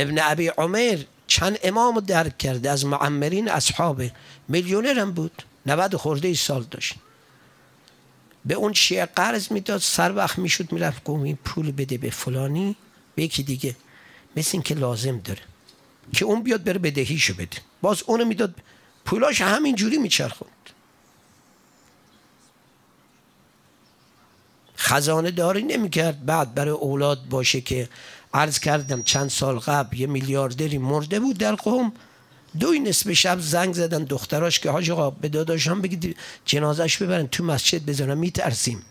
ابن 0.00 0.18
ابی 0.22 0.48
عمر 0.48 0.98
چند 1.26 1.58
امام 1.62 2.00
درک 2.00 2.38
کرده 2.38 2.70
از 2.70 2.84
معمرین 2.86 3.48
اصحاب 3.48 4.02
میلیونر 4.48 4.98
هم 4.98 5.12
بود. 5.12 5.42
90 5.66 5.96
خورده 5.96 6.34
سال 6.34 6.62
داشت. 6.70 6.94
به 8.44 8.54
اون 8.54 8.72
شیعه 8.72 9.06
قرض 9.06 9.52
می‌داد 9.52 9.80
سر 9.80 10.16
وقت 10.16 10.38
می‌شد 10.38 10.72
می‌رفت 10.72 11.04
گفت 11.04 11.24
این 11.24 11.38
پول 11.44 11.72
بده 11.72 11.98
به 11.98 12.10
فلانی 12.10 12.76
به 13.14 13.22
یکی 13.22 13.42
دیگه. 13.42 13.76
مثل 14.36 14.50
این 14.52 14.62
که 14.62 14.74
لازم 14.74 15.18
داره. 15.18 15.40
که 16.12 16.24
اون 16.24 16.42
بیاد 16.42 16.64
بره 16.64 16.78
بدهیشو 16.78 17.34
بده. 17.34 17.58
باز 17.82 18.02
اونو 18.06 18.24
می‌داد 18.24 18.54
پولاش 19.04 19.40
همین 19.40 19.74
جوری 19.76 19.98
میچرخوند. 19.98 20.50
خزانه 24.76 25.30
داری 25.30 25.62
نمی‌کرد. 25.62 26.26
بعد 26.26 26.54
برای 26.54 26.74
اولاد 26.74 27.24
باشه 27.28 27.60
که 27.60 27.88
عرض 28.34 28.58
کردم 28.58 29.02
چند 29.02 29.30
سال 29.30 29.58
قبل 29.58 30.00
یه 30.00 30.06
میلیاردری 30.06 30.78
مرده 30.78 31.20
بود 31.20 31.38
در 31.38 31.54
قوم. 31.54 31.92
دوی 32.58 32.80
نصف 32.80 33.12
شب 33.12 33.40
زنگ 33.40 33.74
زدن 33.74 34.04
دختراش 34.04 34.58
که 34.60 34.70
حاج 34.70 34.90
آقا 34.90 35.10
به 35.10 35.28
داداش 35.28 35.68
هم 35.68 35.82
بگید 35.82 36.16
جنازش 36.44 37.02
ببرن 37.02 37.26
تو 37.26 37.44
مسجد 37.44 37.86
بزنن 37.86 38.18
میترسیم. 38.18 38.82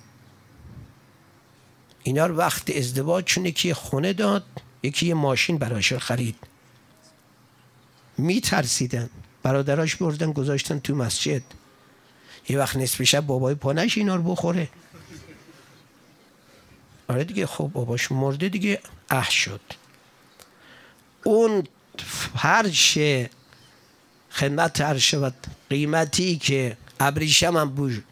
اینا 2.04 2.26
رو 2.26 2.36
وقت 2.36 2.78
ازدواج 2.78 3.26
چون 3.26 3.46
یکی 3.46 3.74
خونه 3.74 4.14
داد 4.14 4.44
یکی 4.84 5.08
یه 5.08 5.14
ماشین 5.14 5.58
براش 5.58 5.94
خرید. 5.94 6.36
میترسیدن. 8.18 9.10
برادراش 9.44 9.96
بردن 9.96 10.32
گذاشتن 10.32 10.80
تو 10.80 10.96
مسجد. 10.96 11.42
یه 12.50 12.58
وقت 12.58 12.76
نصف 12.76 13.04
شب 13.04 13.26
بابای 13.26 13.56
پانش 13.56 13.98
اینا 13.98 14.16
رو 14.16 14.24
بخوره. 14.24 14.70
آره 17.08 17.24
دیگه 17.24 17.46
خب 17.46 17.72
باباش 17.74 18.12
مرده 18.12 18.50
دیگه. 18.50 18.80
اه 19.12 19.30
شد. 19.30 19.62
اون 21.24 21.64
فرش 22.36 22.98
خدمت 24.32 24.82
هر 24.82 24.98
شود 24.98 25.34
قیمتی 25.70 26.38
که 26.38 26.78
ابریشم 27.00 27.58
هم 27.58 27.70
بود 27.70 28.04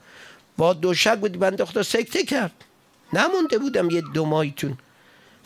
با 0.58 0.74
دوشک 0.74 1.18
بود 1.18 1.40
بنده 1.40 1.66
خدا 1.66 1.84
سکته 1.84 2.24
کرد. 2.24 2.52
نمونده 3.14 3.58
بودم 3.58 3.90
یه 3.90 4.02
دو 4.02 4.26
ماهیتون. 4.26 4.78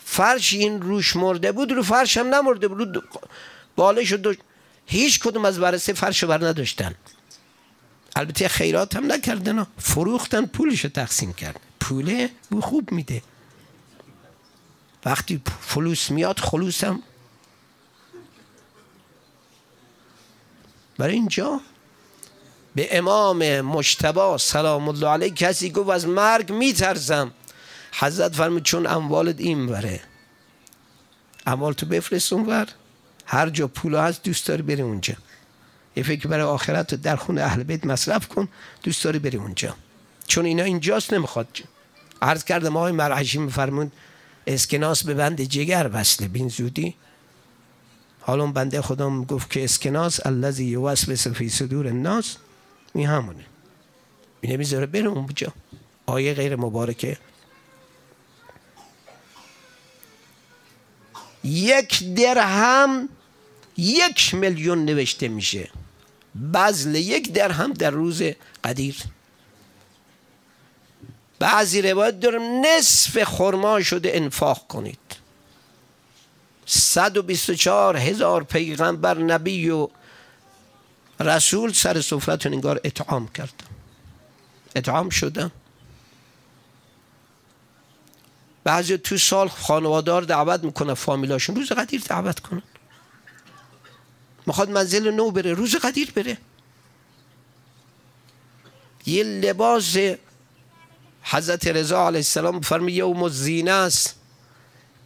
فرش 0.04 0.52
این 0.52 0.82
روش 0.82 1.16
مرده 1.16 1.52
بود 1.52 1.72
رو 1.72 1.82
فرش 1.82 2.16
هم 2.16 2.34
نمرده 2.34 2.68
بود. 2.68 2.96
رو 2.96 3.02
بالش 3.76 4.12
دو... 4.12 4.34
هیچ 4.86 5.20
کدوم 5.20 5.44
از 5.44 5.58
ورسه 5.58 5.92
فرش 5.92 6.24
بر 6.24 6.46
نداشتن 6.46 6.94
البته 8.16 8.48
خیرات 8.48 8.96
هم 8.96 9.12
نکردن 9.12 9.66
فروختن 9.78 10.46
پولش 10.46 10.84
رو 10.84 10.90
تقسیم 10.90 11.32
کرد 11.32 11.60
پوله 11.80 12.30
خوب 12.60 12.92
میده. 12.92 13.22
وقتی 15.04 15.42
فلوس 15.60 16.10
میاد 16.10 16.38
خلوصم. 16.38 17.02
برای 20.98 21.14
اینجا 21.14 21.60
به 22.74 22.98
امام 22.98 23.60
مشتبا 23.60 24.38
سلام 24.38 24.88
الله 24.88 25.08
علیه 25.08 25.30
کسی 25.30 25.70
گفت 25.70 25.90
از 25.90 26.06
مرگ 26.06 26.52
میترسم. 26.52 27.32
حضرت 27.92 28.34
فرمود 28.34 28.62
چون 28.62 28.86
اموالت 28.86 29.40
این 29.40 29.68
وره 29.68 30.00
اموال 31.46 31.72
تو 31.72 31.86
بفرست 31.86 32.32
اون 32.32 32.66
هر 33.26 33.50
جا 33.50 33.68
پول 33.68 33.94
هست 33.94 34.22
دوست 34.22 34.46
داری 34.46 34.62
بری 34.62 34.82
اونجا. 34.82 35.14
یه 35.96 36.02
فکر 36.02 36.28
برای 36.28 36.44
آخرت 36.44 36.94
در 36.94 37.16
خون 37.16 37.38
اهل 37.38 37.62
بیت 37.62 37.86
مصرف 37.86 38.28
کن 38.28 38.48
دوست 38.82 39.04
داری 39.04 39.18
بری 39.18 39.36
اونجا. 39.36 39.76
چون 40.26 40.44
اینا 40.44 40.62
اینجاست 40.62 41.12
نمی‌خواد. 41.12 41.58
عرض 42.22 42.44
کردم 42.44 42.76
آقای 42.76 42.92
مرحشی 42.92 43.38
میفرمون 43.38 43.92
اسکناس 44.46 45.04
به 45.04 45.14
بند 45.14 45.40
جگر 45.40 45.90
وصله. 45.92 46.28
بین 46.28 46.48
زودی 46.48 46.94
حالا 48.20 48.46
بنده 48.46 48.82
خودم 48.82 49.24
گفت 49.24 49.50
که 49.50 49.64
اسکناس 49.64 50.26
الذی 50.26 50.64
یوسوس 50.64 51.28
فی 51.28 51.48
صدور 51.48 51.86
الناس. 51.86 52.36
می 52.94 53.04
همونه. 53.04 53.44
اینه 54.40 54.56
می‌ذاره 54.56 54.86
بره 54.86 55.06
اونجا. 55.06 55.52
آیه 56.06 56.34
غیر 56.34 56.56
مبارکه. 56.56 57.18
یک 61.44 62.14
درهم 62.14 63.08
یک 63.76 64.34
میلیون 64.34 64.84
نوشته 64.84 65.28
میشه. 65.28 65.70
بزل 66.54 66.94
یک 66.94 67.32
درهم 67.32 67.72
در 67.72 67.90
روز 67.90 68.22
قدیر. 68.64 68.96
بعضی 71.42 71.82
روایت 71.82 72.20
دارم 72.20 72.42
نصف 72.66 73.24
خرما 73.24 73.82
شده 73.82 74.10
انفاق 74.14 74.66
کنید. 74.68 74.98
124 76.66 77.96
هزار 77.96 78.44
پیغمبر 78.44 79.18
نبی 79.18 79.70
و 79.70 79.88
رسول 81.20 81.72
سر 81.72 82.00
سفرتون 82.00 82.52
انگار 82.52 82.80
اطعام 82.84 83.28
کردن 83.28 83.66
اطعام 84.74 85.10
شدن 85.10 85.50
بعضی 88.64 88.98
تو 88.98 89.18
سال 89.18 89.48
خانوادار 89.48 90.22
دعوت 90.22 90.64
می‌کنه 90.64 90.94
فامیلاشون 90.94 91.56
روز 91.56 91.72
قدیر 91.72 92.00
دعوت 92.00 92.40
کنن. 92.40 92.62
می‌خواد 94.46 94.70
منزل 94.70 95.10
نو 95.10 95.30
بره 95.30 95.52
روز 95.52 95.76
قدیر 95.76 96.10
بره. 96.10 96.38
یه 99.06 99.24
لباس 99.24 99.96
حضرت 101.22 101.66
رضا 101.66 102.06
علیه 102.06 102.18
السلام 102.18 102.60
فرمی 102.60 102.92
یوم 102.92 103.22
الزینه 103.22 103.70
است. 103.70 104.14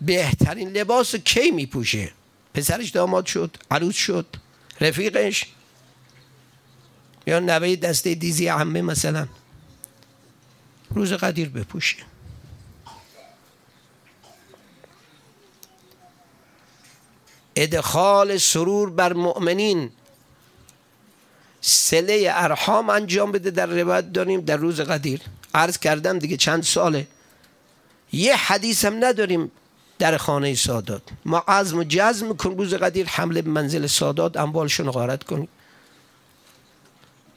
بهترین 0.00 0.68
لباس 0.68 1.14
کی 1.14 1.50
میپوشه؟ 1.50 2.12
پسرش 2.54 2.90
داماد 2.90 3.26
شد 3.26 3.56
عروس 3.70 3.96
شد 3.96 4.26
رفیقش 4.80 5.46
یا 7.26 7.38
نوه 7.40 7.76
دسته 7.76 8.14
دیزی 8.14 8.48
عمه 8.48 8.82
مثلا. 8.82 9.28
روز 10.90 11.12
قدیر 11.12 11.48
بپوشی 11.48 11.96
ادخال 17.56 18.38
سرور 18.38 18.90
بر 18.90 19.12
مؤمنین. 19.12 19.90
سله 21.60 22.30
ارحام 22.34 22.90
انجام 22.90 23.32
بده 23.32 23.50
در 23.50 23.66
روایت 23.66 24.12
داریم 24.12 24.40
در 24.40 24.56
روز 24.56 24.80
قدیر. 24.80 25.20
عرض 25.56 25.78
کردم 25.78 26.18
دیگه 26.18 26.36
چند 26.36 26.62
ساله. 26.62 27.06
یه 28.12 28.36
حدیث 28.36 28.84
هم 28.84 29.04
نداریم 29.04 29.50
در 29.98 30.16
خانه 30.16 30.54
سادات. 30.54 31.02
ما 31.24 31.38
عزم 31.38 31.78
و 31.78 31.84
جزم 31.88 32.36
کن 32.36 32.56
روز 32.56 32.74
قدیر 32.74 33.06
حمله 33.06 33.42
به 33.42 33.50
منزل 33.50 33.86
سادات 33.86 34.36
اموالشون 34.36 34.90
غارت 34.90 35.24
کنیم 35.24 35.48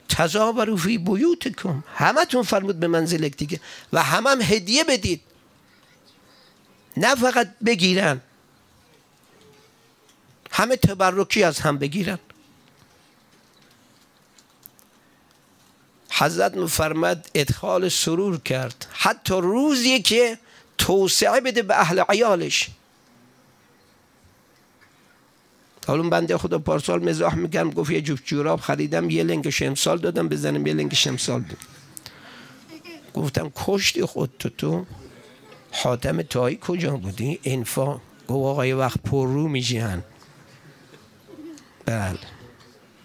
تظاهروا 0.10 0.76
فی 0.76 0.98
بیوتکم. 0.98 1.84
همتون 1.96 2.44
فرمود 2.44 2.80
به 2.80 2.88
منزل 2.88 3.30
دیگه 3.30 3.60
و 3.94 4.04
همم 4.04 4.28
هم 4.28 4.42
هدیه 4.42 4.84
بدید. 4.84 5.22
نه 6.98 7.16
فقط 7.16 7.50
بگیرن. 7.66 8.22
همه 10.52 10.76
تبرکی 10.76 11.44
از 11.44 11.60
هم 11.60 11.78
بگیرن. 11.78 12.20
حضرت 16.20 16.58
مفرمد 16.58 17.30
ادخال 17.36 17.90
سرور 17.90 18.38
کرد. 18.38 18.86
حتی 18.92 19.34
روزی 19.34 20.02
که 20.02 20.38
توسعه 20.78 21.42
بده 21.42 21.62
به 21.62 21.80
اهل 21.80 22.00
عیالش. 22.10 22.70
حالا 25.88 26.10
بنده 26.10 26.38
خدا 26.38 26.60
پارسال 26.60 27.10
مزاح 27.10 27.36
میگم 27.36 27.70
گفت 27.70 27.92
یه 27.92 28.02
جفت 28.02 28.26
جوراب 28.26 28.60
خریدم 28.60 29.10
یه 29.10 29.24
لنگ 29.24 29.50
شمسال 29.50 29.98
دادم 29.98 30.30
بزنم 30.30 30.68
یه 30.68 30.74
لنگ 30.74 30.94
شمسال 30.94 31.42
دادم. 31.42 31.58
گفتم 33.14 33.52
کشتی 33.56 34.06
خود 34.06 34.32
تو 34.40 34.50
تو 34.50 34.86
حاتم 35.72 36.22
تایی 36.22 36.58
کجا 36.62 36.98
بودی؟ 36.98 37.40
انفا. 37.44 37.94
گفت 37.94 38.02
آقا 38.30 38.78
وقت 38.78 39.02
پر 39.02 39.28
رو 39.28 39.48
میشین 39.48 40.04
بله. 41.86 42.20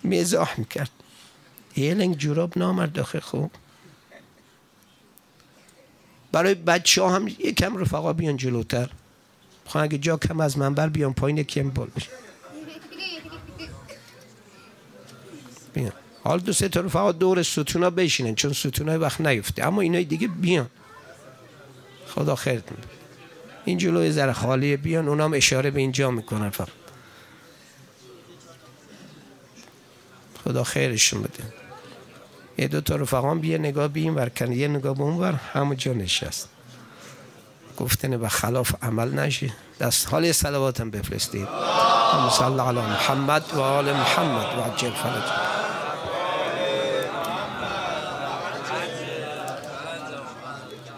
مزاح 0.05 0.55
می‌کرد. 0.59 0.91
یه 1.77 2.15
جوراب 2.15 2.59
نامرد 2.59 2.93
داخل 2.93 3.21
خوب. 3.21 3.51
برای 6.33 6.55
بچه 6.55 7.03
ها 7.03 7.17
هم 7.17 7.29
یکم 7.29 7.77
رفقا 7.77 8.13
بیان 8.13 8.37
جلوتر. 8.37 8.91
خواهن 9.67 9.85
اگه 9.85 9.99
جا 9.99 10.17
کم 10.17 10.41
از 10.41 10.59
منبر 10.59 10.89
بیان 10.89 11.15
پایین 11.15 11.43
کم 11.43 11.71
بال 11.71 11.89
بیان. 15.75 15.93
حال 16.25 16.41
دو 16.41 16.53
سه 16.53 16.69
تا 16.69 16.81
رفقا 16.81 17.13
دور 17.13 17.43
ستونا 17.43 17.91
بشینن 17.91 18.35
چون 18.35 18.53
ستونا 18.53 18.99
وقت 18.99 19.21
نیفته. 19.21 19.65
اما 19.65 19.81
اینای 19.81 20.05
دیگه 20.05 20.29
بیان. 20.29 20.71
خدا 22.09 22.35
خیر 22.35 22.63
این 23.65 23.79
جلوی 23.79 24.13
ذره 24.13 24.33
خالیه 24.33 24.77
بیان 24.77 25.09
اونام 25.09 25.33
اشاره 25.35 25.71
به 25.71 25.81
اینجا 25.81 26.11
می‌کنن 26.11 26.51
فقط. 26.51 26.69
خدا 30.45 30.65
خیرشون 30.65 31.23
بده. 31.23 31.64
یه 32.59 32.69
دو 32.69 32.81
تا 32.81 32.97
رفقان 32.97 33.41
بیا 33.41 33.59
نگاه 33.59 33.89
به 33.89 34.01
این 34.01 34.15
ورکن 34.15 34.53
یه 34.53 34.69
نگاه 34.69 34.95
به 34.95 35.03
اون 35.03 35.15
ور 35.15 35.33
همونجا 35.33 35.93
نشست. 35.93 36.49
گفتن 37.77 38.17
به 38.17 38.29
خلاف 38.29 38.75
عمل 38.83 39.15
نشی. 39.15 39.53
دست 39.81 40.09
حال 40.09 40.33
سلواتم 40.33 40.91
بفرستید. 40.91 41.49
صلی 42.31 42.61
علی 42.61 42.81
محمد 42.81 43.45
و 43.55 43.61
آل 43.61 43.93
محمد 43.93 44.59
و 44.59 44.61
عجل 44.61 44.91
فرج. 44.91 45.23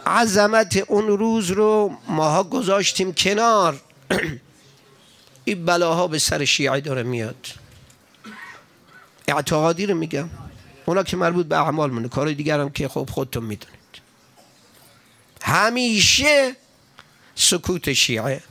عظمت 0.07 0.85
اون 0.89 1.07
روز 1.07 1.51
رو 1.51 1.97
ماها 2.09 2.43
گذاشتیم 2.43 3.13
کنار. 3.13 3.81
این 5.45 5.65
بلاها 5.65 6.07
به 6.07 6.19
سر 6.19 6.45
شیعه 6.45 6.81
داره 6.81 7.03
میاد. 7.03 7.47
اعتقادی 9.29 9.87
رو 9.87 9.95
میگم. 9.95 10.29
اونا 10.87 11.03
که 11.03 11.17
مربوط 11.17 11.47
به 11.47 11.57
اعمال 11.57 11.91
مونه 11.91 12.09
کارهای 12.09 12.35
دیگر 12.35 12.61
هم 12.61 12.71
که 12.71 12.89
خب 12.89 13.09
خودتون 13.13 13.45
می‌دونید. 13.45 13.77
همیشه 15.43 16.57
سکوت 17.35 17.93
شیعه. 17.93 18.43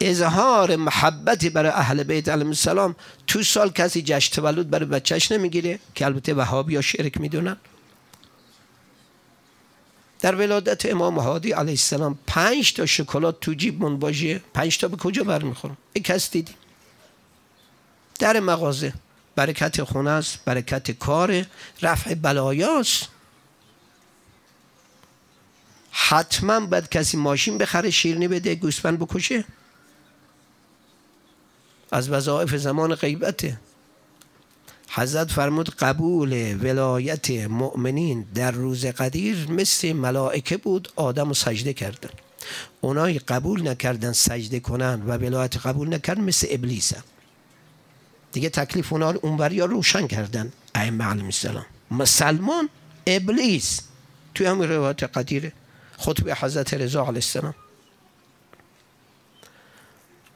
اظهار 0.00 0.76
محبت 0.76 1.46
برای 1.46 1.70
اهل 1.70 2.02
بیت 2.02 2.28
علیهم 2.28 2.48
السلام 2.48 2.96
تو 3.26 3.42
سال 3.42 3.70
کسی 3.70 4.02
جشن 4.02 4.34
تولد 4.34 4.70
برای 4.70 4.86
بچهش 4.86 5.32
نمی‌گیره 5.32 5.78
که 5.94 6.04
البته 6.04 6.34
وهابی 6.34 6.72
یا 6.74 6.80
شرک 6.80 7.20
می‌دونن. 7.20 7.56
در 10.20 10.34
ولادت 10.34 10.86
امام 10.86 11.18
هادی 11.18 11.52
علیه 11.52 11.72
السلام 11.72 12.18
پنج 12.26 12.74
تا 12.74 12.86
شکلات 12.86 13.40
تو 13.40 13.54
جیب 13.54 13.82
من 13.82 13.98
باشه. 13.98 14.40
پنج 14.54 14.78
تا 14.78 14.88
به 14.88 14.96
کجا 14.96 15.24
برمیخورم؟ 15.24 15.76
ای 15.92 16.02
کس 16.02 16.30
دیدی 16.30 16.54
در 18.20 18.40
مغازه. 18.40 18.92
برکت 19.36 19.84
خونه 19.84 20.10
است 20.10 20.38
برکت 20.44 20.90
کار 20.90 21.46
رفع 21.82 22.14
بلایاست 22.14 23.08
حتما 25.90 26.60
باید 26.60 26.88
کسی 26.88 27.16
ماشین 27.16 27.58
بخره 27.58 27.90
شیرنی 27.90 28.28
بده 28.28 28.54
گوسفند 28.54 28.98
بکشه. 28.98 29.44
از 31.92 32.10
وظایف 32.10 32.54
زمان 32.54 32.94
غیبته. 32.94 33.58
حضرت 34.90 35.32
فرمود 35.32 35.70
قبول 35.70 36.58
ولایت 36.62 37.30
مؤمنین 37.30 38.26
در 38.34 38.50
روز 38.50 38.86
قدیر 38.86 39.50
مثل 39.50 39.92
ملائکه 39.92 40.56
بود 40.56 40.92
آدم 40.96 41.30
و 41.30 41.34
سجده 41.34 41.72
کردن. 41.72 42.10
اونایی 42.80 43.18
قبول 43.18 43.68
نکردن 43.68 44.12
سجده 44.12 44.60
کنن 44.60 45.02
و 45.02 45.16
ولایت 45.16 45.56
قبول 45.56 45.94
نکردن 45.94 46.20
مثل 46.20 46.46
ابلیس 46.50 46.92
دیگه 48.32 48.48
تکلیف 48.48 48.92
اونا 48.92 49.14
اونوری 49.22 49.60
روشن 49.60 50.06
کردن. 50.06 50.52
ائمه 50.74 51.04
علیهم 51.04 51.26
السلام. 51.26 51.66
مسلمان 51.90 52.68
ابلیس. 53.06 53.80
توی 54.34 54.46
همین 54.46 54.70
روایت 54.70 55.02
قدیره 55.02 55.52
خطبه 55.98 56.34
حضرت 56.34 56.74
رضا 56.74 57.00
علیه 57.00 57.14
السلام. 57.14 57.54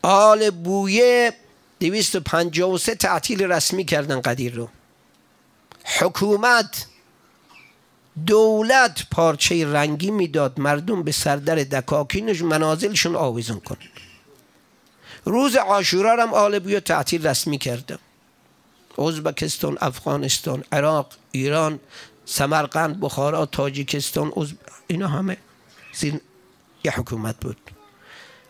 آل 0.02 0.50
بویه 0.50 1.33
دویست 1.80 2.14
و 2.16 2.20
پنجاه 2.20 2.70
و 2.70 2.78
سه 2.78 2.94
تعطیل 2.94 3.42
رسمی 3.42 3.85
کردن 3.85 4.20
قدیر 4.20 4.54
رو. 4.54 4.68
حکومت 5.98 6.87
دولت 8.26 9.07
پارچه 9.11 9.72
رنگی 9.72 10.11
می‌داد. 10.11 10.61
مردم 10.61 11.02
به 11.02 11.12
سردر 11.12 11.54
دکاکینش 11.54 12.42
منازلشون 12.42 13.16
آویزون 13.16 13.61
کنند 13.61 13.93
روز 15.24 15.56
عاشورا 15.56 16.22
هم 16.22 16.34
آل 16.34 16.58
بویا 16.58 16.80
تعطیل 16.80 17.26
رسمی 17.26 17.58
کردم. 17.58 17.98
ازبکستان 18.98 19.78
افغانستان 19.80 20.64
عراق 20.72 21.12
ایران 21.32 21.80
سمرقند 22.24 23.00
بخارا 23.00 23.46
تاجیکستان 23.46 24.32
ازب... 24.37 24.56
اینا 24.87 25.08
همه 25.08 25.37
زیر 25.92 26.20
یه 26.84 26.92
حکومت 26.98 27.37
بود. 27.40 27.56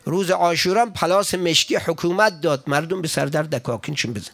روز 0.04 0.30
عاشورا 0.30 0.86
پلاس 0.86 1.34
مشکی 1.34 1.76
حکومت 1.76 2.40
داد. 2.40 2.64
مردم 2.66 3.02
به 3.02 3.08
سردر 3.08 3.42
دکاکینشون 3.42 4.12
بزن. 4.12 4.32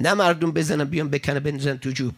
نه 0.00 0.14
مردم 0.14 0.52
بزنن 0.52 0.84
بیان 0.84 1.10
بکنه 1.10 1.40
بنزن 1.40 1.76
تو 1.76 1.90
جوب. 1.90 2.14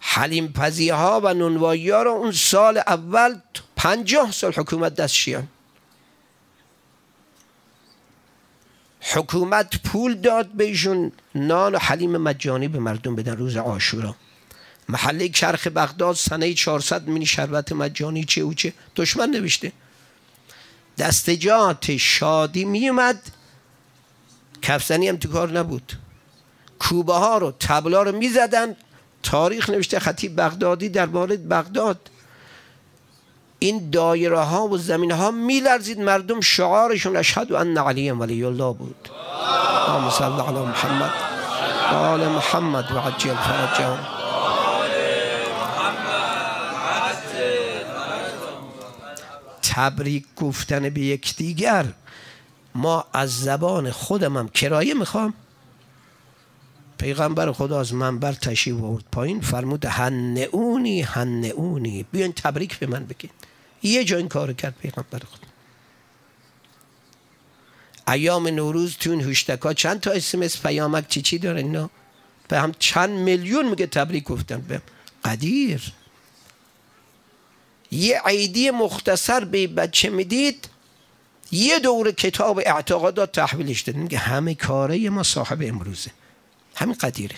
حلیم 0.00 0.52
پزی 0.52 0.88
ها 0.88 1.20
و 1.24 1.34
نونوایی 1.34 1.90
ها 1.90 2.02
رو 2.02 2.10
اون 2.10 2.32
سال 2.32 2.78
اول 2.78 3.40
پنجاه 3.82 4.32
سال 4.32 4.52
حکومت 4.56 4.94
دست 4.94 5.14
شیان. 5.14 5.48
حکومت 9.00 9.82
پول 9.82 10.14
داد 10.14 10.48
بهشون 10.48 11.12
نان 11.34 11.74
و 11.74 11.78
حلیم 11.78 12.16
مجانی 12.16 12.68
به 12.68 12.78
مردم 12.78 13.16
بدن 13.16 13.36
روز 13.36 13.56
عاشورا. 13.56 14.14
محله 14.88 15.28
چرخ 15.28 15.66
بغداد 15.66 16.16
سنه 16.16 16.54
400 16.54 17.08
مینی 17.08 17.26
شربت 17.26 17.72
مجانی 17.72 18.24
چه 18.24 18.44
و 18.44 18.54
چه. 18.54 18.72
دشمن 18.96 19.30
نوشته. 19.30 19.72
دستجات 20.98 21.96
شادی 21.96 22.64
میومد 22.64 23.22
کفزنی 24.62 25.08
هم 25.08 25.16
تو 25.16 25.28
کار 25.28 25.58
نبود. 25.58 25.92
کوبه 26.78 27.14
ها 27.14 27.38
رو 27.38 27.52
تبلا 27.60 28.02
رو 28.02 28.12
می‌زدن. 28.12 28.76
تاریخ 29.22 29.70
نوشته 29.70 29.98
خطیب 30.00 30.40
بغدادی 30.40 30.88
در 30.88 31.06
مورد 31.06 31.48
بغداد. 31.48 32.10
این 33.62 33.90
دایره 33.90 34.40
ها 34.40 34.68
و 34.68 34.78
زمین 34.78 35.10
ها 35.10 35.30
میلرزید. 35.30 36.00
مردم 36.00 36.40
شعارشون 36.40 37.16
اشهد 37.16 37.52
ان 37.52 37.78
علی 37.78 38.10
ولی 38.10 38.44
الله 38.44 38.72
بود. 38.72 39.08
اللهم 39.88 40.10
صل 40.10 40.40
علی 40.40 40.58
محمد 40.58 41.10
آل 41.92 42.28
محمد 42.28 42.92
و 42.92 42.98
عجل 42.98 43.34
فرجهم. 43.34 43.98
تبریک 49.62 50.24
گفتن 50.36 50.88
به 50.88 51.00
یکدیگر. 51.00 51.84
ما 52.74 53.04
از 53.12 53.40
زبان 53.40 53.90
خودم 53.90 54.36
هم 54.36 54.48
کرایه 54.48 54.94
می‌خوام. 54.94 55.34
پیغمبر 56.98 57.52
خدا 57.52 57.80
از 57.80 57.94
منبر 57.94 58.32
تشریف 58.32 58.82
آورد 58.82 59.04
پایین. 59.12 59.40
فرمود 59.40 59.84
هنعونی 59.84 61.02
هنعونی 61.02 62.06
بیاین 62.12 62.32
تبریک 62.32 62.78
به 62.78 62.86
من 62.86 63.04
بگین 63.04 63.30
یه 63.82 64.04
جا 64.04 64.16
این 64.16 64.28
کار 64.28 64.52
کرد 64.52 64.74
پیغمبر 64.82 65.18
خدا. 65.18 65.48
ایام 68.12 68.48
نوروز 68.48 68.96
تو 68.96 69.10
این 69.10 69.20
هشتکا 69.20 69.74
چند 69.74 70.00
تا 70.00 70.10
اسمس 70.10 70.62
پیامک 70.62 71.08
چی 71.08 71.22
چی 71.22 71.38
داره 71.38 71.60
اینا؟ 71.60 71.90
به 72.48 72.60
هم 72.60 72.72
چند 72.78 73.10
میلیون 73.10 73.68
میگه 73.68 73.86
تبریک 73.86 74.24
گفتن 74.24 74.60
به 74.60 74.82
قدیر. 75.24 75.92
یه 77.90 78.20
عیدی 78.24 78.70
مختصر 78.70 79.44
به 79.44 79.66
بچه 79.66 80.10
می‌دید 80.10 80.68
یه 81.50 81.78
دور 81.78 82.12
کتاب 82.12 82.58
اعتقادات 82.58 83.32
تحویلش 83.32 83.80
داد. 83.80 83.96
میگه 83.96 84.18
همه 84.18 84.54
کاره 84.54 85.10
ما 85.10 85.22
صاحب 85.22 85.62
امروزه. 85.62 86.10
همین 86.74 86.94
قدیره. 86.94 87.36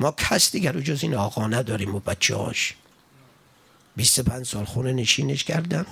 ما 0.00 0.14
کس 0.18 0.52
دیگر 0.52 0.80
جز 0.80 1.02
این 1.02 1.14
آقا 1.14 1.46
نداریم 1.46 1.94
و 1.94 2.00
بچه 2.00 2.36
هاش 2.36 2.74
25 3.96 4.46
سال 4.46 4.64
خونه 4.64 4.92
نشینش 4.92 5.44
کردن 5.44 5.86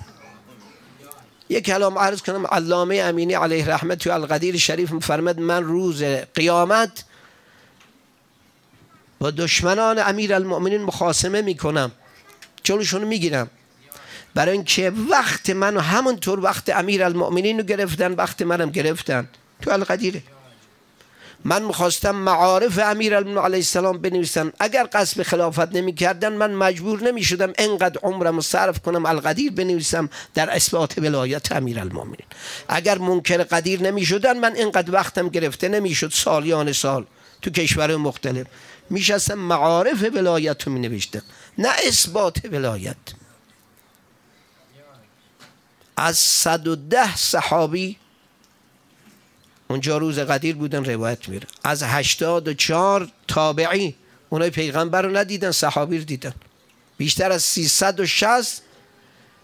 یک 1.48 1.64
کلام 1.64 1.98
عرض 1.98 2.22
کنم 2.22 2.46
علامه 2.46 2.96
امینی 2.96 3.34
علیه 3.34 3.66
رحمت 3.66 3.98
تو 3.98 4.12
القدیر 4.12 4.56
شریف 4.56 4.94
فرمد 4.94 5.38
من 5.38 5.64
روز 5.64 6.02
قیامت 6.34 7.04
با 9.18 9.30
دشمنان 9.30 9.98
امیر 9.98 10.34
المؤمنین 10.34 10.82
مخاسمه 10.82 11.42
می‌کنم. 11.42 11.92
جلوشون 12.62 13.04
می‌گیرم. 13.04 13.50
برای 14.34 14.52
اینکه 14.52 14.92
وقت 15.10 15.50
منو 15.50 15.80
همونطور 15.80 16.40
وقت 16.40 16.68
امیر 16.68 17.04
المؤمنین 17.04 17.58
رو 17.58 17.64
گرفتن 17.64 18.12
وقت 18.12 18.42
منم 18.42 18.70
گرفتن. 18.70 19.28
تو 19.62 19.70
القدیره. 19.70 20.22
من 21.44 21.62
می‌خواستم 21.62 22.10
معارف 22.10 22.78
امیر 22.78 23.16
علیه 23.16 23.38
السلام 23.38 23.98
بنویسم 23.98 24.52
اگر 24.60 24.88
قصب 24.92 25.22
خلافت 25.22 25.74
نمی 25.74 25.94
کردن 25.94 26.32
من 26.32 26.50
مجبور 26.50 27.02
نمی 27.02 27.22
شدم 27.22 27.52
انقدر 27.58 28.00
عمرم 28.02 28.40
صرف 28.40 28.78
کنم 28.78 29.06
القدیر 29.06 29.52
بنویسم 29.52 30.10
در 30.34 30.50
اثبات 30.50 30.98
ولایت 30.98 31.52
امیر 31.52 31.82
اگر 32.68 32.98
منکر 32.98 33.42
قدیر 33.42 33.82
نمی 33.82 34.04
شدن 34.04 34.38
من 34.38 34.52
انقدر 34.56 34.92
وقتم 34.92 35.28
گرفته 35.28 35.68
نمی 35.68 35.94
شد 35.94 36.10
سالیان 36.12 36.72
سال 36.72 37.04
تو 37.42 37.50
کشور 37.50 37.96
مختلف. 37.96 38.46
میشستم 38.90 39.34
معارف 39.34 40.02
ولایت 40.14 40.62
رو 40.62 40.72
می 40.72 40.80
نوشتم 40.80 41.22
نه 41.58 41.68
اثبات 41.88 42.44
ولایت. 42.44 42.96
از 45.96 46.18
110 46.18 47.16
صحابی 47.16 47.96
اونجا 49.68 49.98
روز 49.98 50.18
قدیر 50.18 50.56
بودن 50.56 50.84
روایت 50.84 51.28
میره. 51.28 51.46
از 51.64 51.82
84 51.82 53.08
تابعی 53.28 53.94
اونای 54.28 54.50
پیغمبر 54.50 55.02
رو 55.02 55.16
ندیدن 55.16 55.50
صحابی 55.50 55.98
رو 55.98 56.04
دیدن. 56.04 56.34
بیشتر 56.96 57.32
از 57.32 57.42
360 57.42 58.62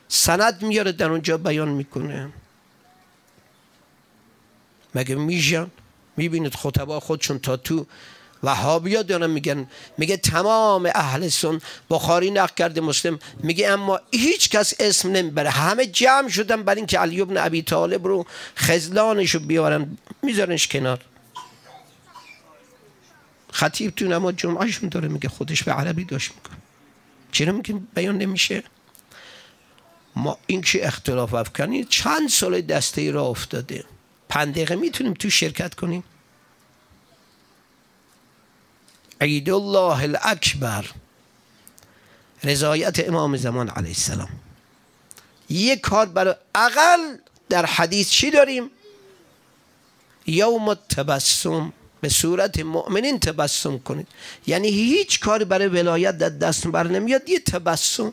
سند 0.08 0.62
میاره 0.62 0.92
در 0.92 1.10
اونجا 1.10 1.38
بیان 1.38 1.68
می‌کنه. 1.68 2.32
مگه 4.94 5.14
میشن 5.14 5.70
می‌بینید 6.16 6.54
خطبا 6.54 7.00
خودشون 7.00 7.38
تا 7.38 7.56
تو 7.56 7.86
وهابیا 8.42 9.02
دارن 9.02 9.30
میگن. 9.30 9.66
میگه 9.98 10.16
تمام 10.16 10.90
اهل 10.94 11.28
سن 11.28 11.60
بخاری 11.90 12.30
نقل 12.30 12.54
کرده 12.54 12.80
مسلم. 12.80 13.18
میگه 13.42 13.68
اما 13.68 14.00
هیچ 14.12 14.48
کس 14.48 14.74
اسم 14.80 15.12
نمی‌بره. 15.12 15.50
همه 15.50 15.86
جمع 15.86 16.28
شدن 16.28 16.62
برای 16.62 16.80
اینکه 16.80 16.98
علی 16.98 17.20
ابن 17.20 17.36
ابی 17.36 17.62
طالب 17.62 18.06
رو 18.06 18.26
خزلانش 18.56 19.30
رو 19.30 19.40
بیارن. 19.40 19.98
میذارنش 20.22 20.68
کنار. 20.68 21.00
خطیب 23.52 23.94
تو 23.94 24.04
نماز 24.04 24.36
جمعهشون 24.36 24.88
داره 24.88 25.08
میگه 25.08 25.28
خودش 25.28 25.62
به 25.62 25.72
عربی 25.72 26.04
داشت 26.04 26.32
می‌کنه 26.34 26.56
چرا 27.32 27.52
میگه 27.52 27.74
بیان 27.94 28.18
نمیشه؟ 28.18 28.62
ما 30.16 30.38
این 30.46 30.60
که 30.60 30.86
اختلاف 30.86 31.34
افکنی؟ 31.34 31.84
چند 31.84 32.28
سال 32.28 32.60
دسته 32.60 33.00
ای 33.00 33.10
را 33.10 33.26
افتاده. 33.26 33.84
پنج 34.28 34.54
دقیقه 34.54 34.76
می‌تونیم 34.76 35.14
تو 35.14 35.30
شرکت 35.30 35.74
کنیم؟ 35.74 36.04
عید 39.20 39.50
الله 39.50 40.02
الاکبر 40.02 40.84
رضایت 42.44 43.08
امام 43.08 43.36
زمان 43.36 43.68
علیه 43.68 43.90
السلام. 43.90 44.28
یک 45.48 45.80
کار 45.80 46.06
برای 46.06 46.34
اقل 46.54 47.16
در 47.48 47.66
حدیث 47.66 48.10
چی 48.10 48.30
داریم؟ 48.30 48.70
یوم 50.26 50.74
تبسم 50.74 51.72
به 52.00 52.08
صورت 52.08 52.58
مؤمنین 52.60 53.20
تبسم 53.20 53.78
کنید. 53.78 54.08
یعنی 54.46 54.68
هیچ 54.68 55.20
کاری 55.20 55.44
برای 55.44 55.68
ولایت 55.68 56.18
در 56.18 56.28
دست 56.28 56.66
بر 56.66 56.86
نمیاد 56.86 57.28
یه 57.28 57.40
تبسم. 57.40 58.12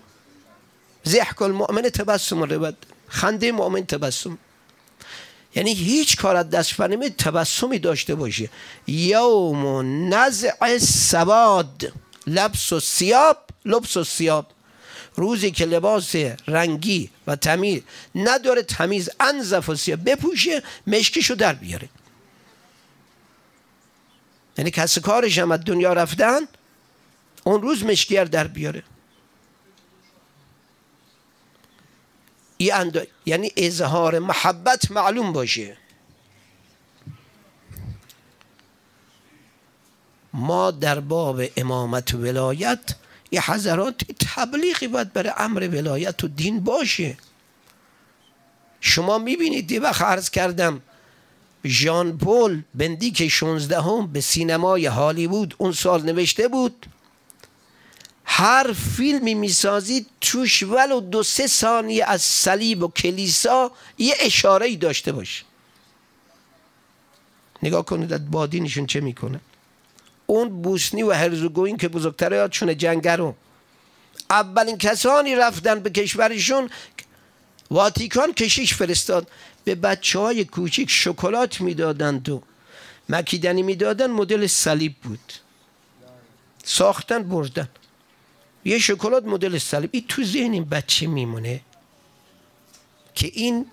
زحک 1.04 1.42
المؤمن 1.42 1.82
تبسم 1.82 2.44
رو 2.44 2.72
خنده 3.08 3.52
مؤمن 3.52 3.86
تبسم. 3.86 4.38
یعنی 5.56 5.74
هیچ 5.74 6.18
کار 6.18 6.36
از 6.36 6.50
دست 6.50 6.82
نمی 6.82 7.10
تبسمی 7.10 7.80
داشته 7.80 8.16
باشه 8.16 8.50
یوم 8.88 10.14
نزع 10.14 10.78
سواد 10.78 11.94
لبس 12.28 12.74
و 12.74 12.80
سیاب 12.80 13.38
لبس 13.66 13.98
و 13.98 14.04
سیاب. 14.04 14.48
روزی 15.16 15.52
که 15.52 15.66
لباس 15.66 16.16
رنگی 16.48 17.10
و 17.28 17.36
تمیز 17.36 17.82
نداره 18.16 18.62
تمیز 18.62 19.10
انزف 19.20 19.70
و 19.70 19.76
سیاب. 19.76 20.10
بپوشه 20.10 20.64
مشکیشو 20.88 21.36
در 21.36 21.54
بیاره 21.54 21.90
یعنی 24.58 24.72
کس 24.72 25.00
کارش 25.00 25.38
هم 25.38 25.52
از 25.52 25.60
دنیا 25.66 25.94
رفتن 25.94 26.40
اون 27.44 27.62
روز 27.62 27.84
مشکیر 27.84 28.24
در 28.24 28.48
بیاره. 28.48 28.84
یعنی 32.60 33.52
اظهار 33.58 34.20
محبت 34.20 34.92
معلوم 34.92 35.34
باشه. 35.34 35.78
ما 40.34 40.72
در 40.72 41.00
باب 41.00 41.42
امامت 41.58 42.14
ولایت 42.14 42.96
یه 43.32 43.52
حضرات 43.52 44.02
تبلیغی 44.36 44.88
باید 44.88 45.14
برای 45.14 45.34
امر 45.38 45.70
ولایت 45.72 46.24
و 46.24 46.28
دین 46.28 46.60
باشه. 46.60 47.18
شما 48.82 49.18
می‌بینید 49.18 49.72
یه 49.72 49.80
وقت 49.80 50.02
عرض 50.02 50.30
کردم 50.30 50.82
ژان 51.66 52.18
پول 52.18 52.62
بندیک 52.76 53.28
16 53.28 53.82
هم 53.82 54.08
به 54.08 54.22
سینمای 54.22 54.86
هالیوود 54.86 55.56
اون 55.58 55.72
سال 55.72 56.04
نوشته 56.04 56.48
بود 56.48 56.86
هر 58.38 58.74
فیلمی 58.74 59.34
می‌سازید 59.34 60.08
توش 60.22 60.64
ولو 60.64 61.00
دو 61.00 61.24
سه 61.24 61.48
ثانیه 61.48 62.06
از 62.06 62.22
صلیب 62.22 62.84
و 62.84 62.88
کلیسا 62.88 63.72
یه 63.98 64.16
اشاره 64.20 64.66
ای 64.66 64.76
داشته 64.76 65.12
باشه. 65.12 65.44
نگاه 67.64 67.86
کنید 67.86 68.14
از 68.14 68.32
بادینشون 68.32 68.86
چه 68.86 69.02
می‌کنه. 69.02 69.40
اون 70.26 70.62
بوسنی 70.62 71.04
و 71.04 71.12
هرزوگوین 71.12 71.78
که 71.78 71.88
بزرگتر 71.88 72.32
یادشونه 72.32 72.76
جنگرو 72.76 73.36
اولین 74.30 74.78
کسانی 74.78 75.36
رفتن 75.36 75.80
به 75.80 75.90
کشورشون 75.90 76.70
واتیکان 77.72 78.34
کشیش 78.34 78.74
فرستاد. 78.74 79.28
به 79.64 79.76
بچه 79.76 80.20
های 80.20 80.46
کوچیک 80.46 80.90
شکلات 80.90 81.62
می‌دادند 81.62 82.30
و 82.30 82.44
مکیدنی 83.10 83.64
می‌دادن 83.64 84.12
مدل 84.12 84.48
صلیب 84.48 84.96
بود. 85.04 85.34
ساختن 86.64 87.24
بردن. 87.24 87.70
یه 88.66 88.80
شکلات 88.80 89.26
مدل 89.26 89.58
صلیب 89.58 89.90
این 89.94 90.06
تو 90.08 90.24
ذهن 90.24 90.52
این 90.52 90.66
بچه 90.66 91.08
میمونه 91.08 91.62
که 93.16 93.32
این 93.34 93.66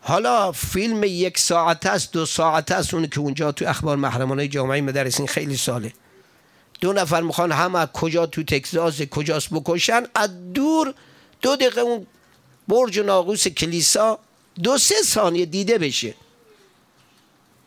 حالا 0.00 0.52
فیلم 0.52 1.04
یک 1.04 1.38
ساعت 1.38 1.86
است 1.86 2.12
دو 2.12 2.26
ساعت 2.26 2.72
است 2.72 2.94
اون 2.94 3.06
که 3.06 3.20
اونجا 3.20 3.52
تو 3.52 3.68
اخبار 3.68 3.96
محرمانه 3.96 4.48
جامعه 4.48 4.80
مدرسین 4.80 5.26
خیلی 5.26 5.56
ساله. 5.56 5.92
دو 6.80 6.92
نفر 6.92 7.20
می‌خوان 7.20 7.52
همه 7.52 7.86
کجا 7.86 8.26
تو 8.26 8.42
تکزاس 8.42 9.02
کجاست 9.02 9.48
بکشن 9.50 10.02
از 10.14 10.52
دور 10.52 10.94
دو 11.42 11.56
دقیقه 11.56 11.80
اون 11.80 12.06
برج 12.68 12.98
و 12.98 13.02
ناقوس 13.02 13.48
کلیسا 13.48 14.18
دو 14.62 14.78
سه 14.78 14.94
ثانیه 15.04 15.46
دیده 15.46 15.78
بشه. 15.78 16.14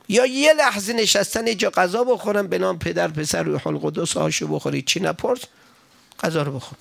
یا 0.10 0.26
یه 0.26 0.54
لحظه 0.54 0.94
نشستن 0.94 1.58
جا 1.58 1.70
غذا 1.70 2.04
بخورن 2.04 2.48
به 2.48 2.58
نام 2.58 2.80
پدر 2.80 3.08
پسر 3.08 3.44
روح 3.44 3.68
القدس 3.68 4.18
آشو 4.18 4.48
بخورید 4.48 4.86
چی 4.86 5.00
نپرس. 5.00 5.40
غذا 6.24 6.44
رو 6.44 6.52
بخور. 6.52 6.78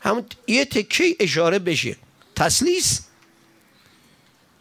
همون 0.00 0.24
یه 0.46 0.64
تکه 0.64 1.16
اشاره 1.20 1.58
بشه. 1.58 1.96
تسلیس. 2.36 3.00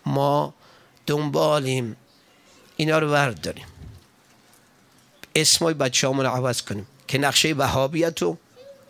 ما 0.06 0.54
دنبالیم. 1.08 1.96
اینا 2.78 3.00
رو 3.00 3.12
ورد 3.12 3.42
داریم 3.42 3.66
اسمای 5.36 5.74
بچه 5.74 6.08
همون 6.10 6.26
عوض 6.26 6.62
کنیم. 6.62 6.88
که 7.08 7.18
نقشه 7.18 7.54
وهابیت 7.54 8.24
و 8.24 8.38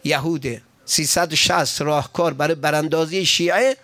یهوده. 0.03 0.61
360 0.85 1.81
راهکار 1.81 2.33
برای 2.33 2.55
براندازی 2.55 3.25
شیعه 3.25 3.77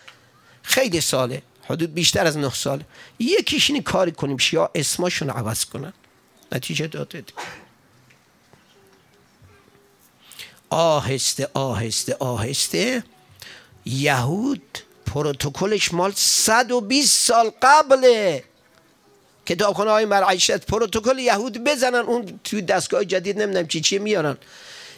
خیلی 0.63 1.02
ساله. 1.02 1.41
حدود 1.63 1.93
بیشتر 1.93 2.25
از 2.25 2.38
نه 2.38 2.54
سال 2.54 2.84
یکیش 3.19 3.69
اینی 3.69 3.82
کاری 3.82 4.12
کنیم. 4.12 4.38
شیا 4.38 4.71
اسماشون 4.75 5.30
عوض 5.30 5.65
کنن. 5.65 5.93
نتیجه 6.52 6.88
داده. 6.88 7.23
آهسته 10.69 11.49
آهسته 11.53 12.15
آهسته. 12.19 13.03
یهود 13.86 14.79
پروتکلش 15.05 15.93
مال 15.93 16.12
120 16.15 17.27
سال 17.27 17.51
قبله. 17.62 18.43
کتابخانه 19.45 19.91
های 19.91 20.05
مرعشت 20.05 20.65
پروتکل 20.65 21.19
یهود 21.19 21.63
بزنن. 21.63 21.95
اون 21.95 22.39
توی 22.43 22.62
دستگاه 22.62 23.05
جدید 23.05 23.41
نمی‌دونم 23.41 23.67
چی 23.67 23.82
چی 23.82 23.99
میارن. 23.99 24.38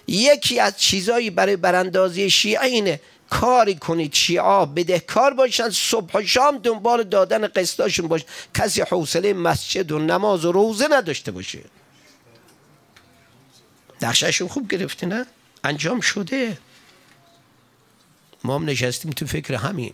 یکی 0.07 0.59
از 0.59 0.77
چیزایی 0.77 1.29
برای 1.29 1.55
براندازی 1.55 2.29
شیعه 2.29 2.65
اینه. 2.65 2.99
کاری 3.29 3.75
کنید 3.75 4.13
شیعه 4.13 4.65
بدهکار 4.65 5.33
باشن 5.33 5.69
صبح 5.69 6.11
و 6.13 6.23
شام 6.23 6.57
دنبال 6.57 7.03
دادن 7.03 7.47
قسطاشون 7.47 8.07
باشه 8.07 8.25
کسی 8.53 8.81
حوصله 8.81 9.33
مسجد 9.33 9.91
و 9.91 9.99
نماز 9.99 10.45
و 10.45 10.51
روزه 10.51 10.87
نداشته 10.91 11.31
باشه. 11.31 11.59
نقشهشون 14.01 14.47
خوب 14.47 14.71
گرفته 14.71 15.07
نه؟ 15.07 15.25
انجام 15.63 16.01
شده. 16.01 16.57
ما 18.43 18.55
هم 18.55 18.65
نشستیم 18.65 19.11
تو 19.11 19.25
فکر 19.25 19.53
همین. 19.53 19.93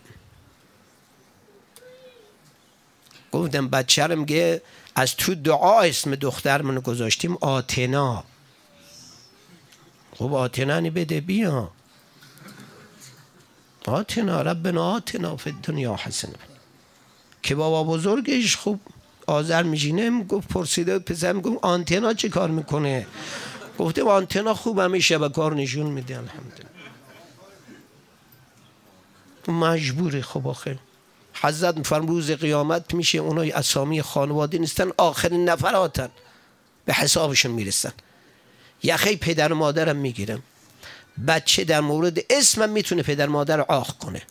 گفتم 3.32 3.68
بچه 3.68 4.06
میگه 4.06 4.62
از 4.94 5.16
تو 5.16 5.34
دعا 5.34 5.80
اسم 5.80 6.14
دخترمونو 6.14 6.80
گذاشتیم 6.80 7.36
آتنا. 7.40 8.24
خب 10.14 10.34
آتنا 10.34 10.80
بده 10.80 11.20
بیا. 11.20 11.70
آتنا 13.86 14.42
ربنا 14.42 14.90
آتنا 14.90 15.36
فی 15.36 15.54
دنیا 15.62 15.96
حسن 15.96 16.32
که 17.42 17.54
بابا 17.54 17.84
بزرگش 17.84 18.56
خوب 18.56 18.80
آذر 19.26 19.62
میشینه 19.62 20.24
گفت 20.24 20.48
پرسیده 20.48 20.98
پسر 20.98 21.32
گفت 21.32 21.64
آنتنا 21.64 22.14
چه 22.14 22.28
کار 22.28 22.50
می‌کنه؟ 22.50 23.06
گفته 23.78 24.04
آنتنا 24.04 24.54
خوب 24.54 24.98
به 25.18 25.28
کار 25.28 25.54
نشون 25.54 25.86
میده 25.86 26.18
الحمدلله. 26.18 26.68
مجبوره 29.48 30.22
خب 30.22 30.48
آخه. 30.48 30.78
حضرت 31.34 31.76
میفرم 31.76 32.06
روز 32.06 32.30
قیامت 32.30 32.94
میشه 32.94 33.18
اونای 33.18 33.52
اسامی 33.52 34.02
خانواده 34.02 34.58
نیستن 34.58 34.90
آخرین 34.96 35.48
نفراتن. 35.48 36.08
به 36.84 36.92
حسابشون 36.92 37.52
می‌رسن. 37.52 37.92
یخی 38.82 39.16
پدر 39.16 39.52
و 39.52 39.56
مادرم 39.56 39.96
می‌گیرم. 39.96 40.42
بچه 41.28 41.64
در 41.64 41.80
مورد 41.80 42.18
اسمم 42.30 42.70
می‌تونه 42.70 43.02
پدر 43.02 43.26
مادر 43.26 43.60
آخ 43.60 43.92
کنه. 43.92 44.22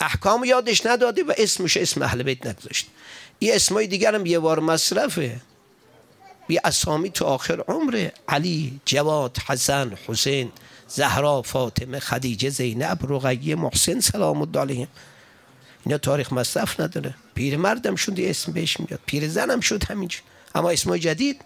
احکام 0.00 0.44
یادش 0.44 0.86
نداده 0.86 1.24
و 1.24 1.32
اسمش 1.38 1.76
اسم 1.76 2.02
اهل 2.02 2.22
بیت 2.22 2.46
نگذاشت. 2.46 2.86
این 3.38 3.54
اسمای 3.54 3.86
دیگرم 3.86 4.26
یه 4.26 4.38
بار 4.38 4.60
مصرفه. 4.60 5.40
بی 6.46 6.58
اسامی 6.64 7.10
تو 7.10 7.24
آخر 7.24 7.60
عمره. 7.68 8.12
علی 8.28 8.80
جواد 8.84 9.38
حسن 9.38 9.98
حسین 10.06 10.52
زهرا 10.88 11.42
فاطمه 11.42 12.00
خدیجه 12.00 12.48
زینب 12.48 12.98
رقیه 13.12 13.54
محسن 13.54 14.00
سلام 14.00 14.42
الله 14.42 14.60
علیهم 14.60 14.88
اینا 15.86 15.98
تاریخ 15.98 16.32
مصرف 16.32 16.80
نداره. 16.80 17.14
پیر 17.34 17.56
مردم 17.56 17.96
شد 17.96 18.20
اسم 18.20 18.52
بهش 18.52 18.80
میاد. 18.80 19.00
پیر 19.06 19.28
زنم 19.28 19.60
شد 19.60 19.84
همینجور. 19.84 20.22
اما 20.54 20.70
اسمای 20.70 21.00
جدید؟ 21.00 21.44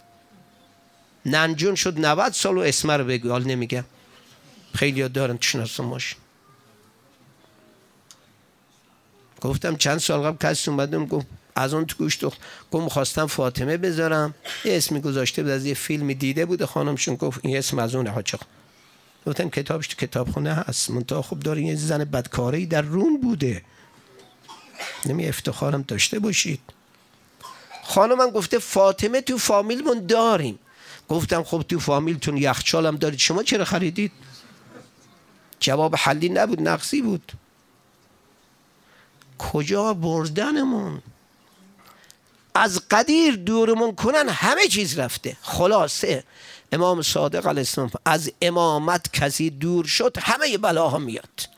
ننجون 1.26 1.74
شد 1.74 2.06
90 2.06 2.32
سال 2.32 2.58
و 2.58 2.60
اسم 2.60 2.90
رو 2.90 3.04
بگو 3.04 3.30
حال 3.30 3.44
نمیگم. 3.44 3.84
خیلی 4.74 5.08
دارن 5.08 5.38
تشناسم 5.38 5.84
ماشین 5.84 6.18
گفتم 9.40 9.76
چند 9.76 9.98
سال 9.98 10.20
قبل 10.20 10.48
کسی 10.48 10.70
اومدم 10.70 11.06
گفت 11.06 11.26
از 11.58 11.74
اون 11.74 11.86
تو 11.86 11.96
گوش 11.96 12.18
دخت 12.18 12.38
گفت 12.70 12.92
خواستم 12.92 13.26
فاطمه 13.26 13.76
بذارم. 13.76 14.34
یه 14.64 14.76
اسمی 14.76 15.00
گذاشته 15.00 15.42
بود 15.42 15.50
از 15.50 15.66
یه 15.66 15.74
فیلمی 15.74 16.14
دیده 16.14 16.46
بوده 16.46 16.66
خانمشون. 16.66 17.14
گفت 17.14 17.40
این 17.42 17.56
اسم 17.56 17.78
از 17.78 17.94
اونه 17.94 18.10
حاجق 18.10 18.40
گفتم 19.26 19.48
کتابش 19.50 19.86
تو 19.86 19.96
کتابخونه 20.06 20.54
هست. 20.54 20.90
منتها 20.90 21.22
خب 21.22 21.40
داره 21.40 21.62
یه 21.62 21.74
زن 21.74 22.04
بدکاری 22.04 22.66
در 22.66 22.82
روم 22.82 23.20
بوده. 23.20 23.62
نمی 25.06 25.28
افتخارم 25.28 25.82
داشته 25.82 26.18
باشید. 26.18 26.60
خانمم 27.84 28.30
گفته 28.30 28.58
فاطمه 28.58 29.20
تو 29.20 29.38
فامیلمون 29.38 30.06
داریم. 30.06 30.58
گفتم 31.08 31.42
خب 31.42 31.64
تو 31.68 31.78
فامیلتون 31.78 32.36
یخچالم 32.36 32.96
دارید. 32.96 33.18
شما 33.18 33.42
چرا 33.42 33.64
خریدید؟ 33.64 34.12
جواب 35.60 35.96
حلی 35.98 36.28
نبود 36.28 36.68
نقصی 36.68 37.02
بود. 37.02 37.32
کجا 39.38 39.94
بردنمون؟ 39.94 41.02
از 42.58 42.88
قدیر 42.90 43.36
دورمون 43.36 43.94
کنن 43.94 44.28
همه 44.28 44.68
چیز 44.68 44.98
رفته. 44.98 45.36
خلاصه 45.42 46.24
امام 46.72 47.02
صادق 47.02 47.46
علیه 47.46 47.60
السلام 47.60 47.90
از 48.04 48.32
امامت 48.42 49.12
کسی 49.12 49.50
دور 49.50 49.84
شد 49.84 50.16
همه 50.20 50.58
بلاها 50.58 50.98
میاد. 50.98 51.48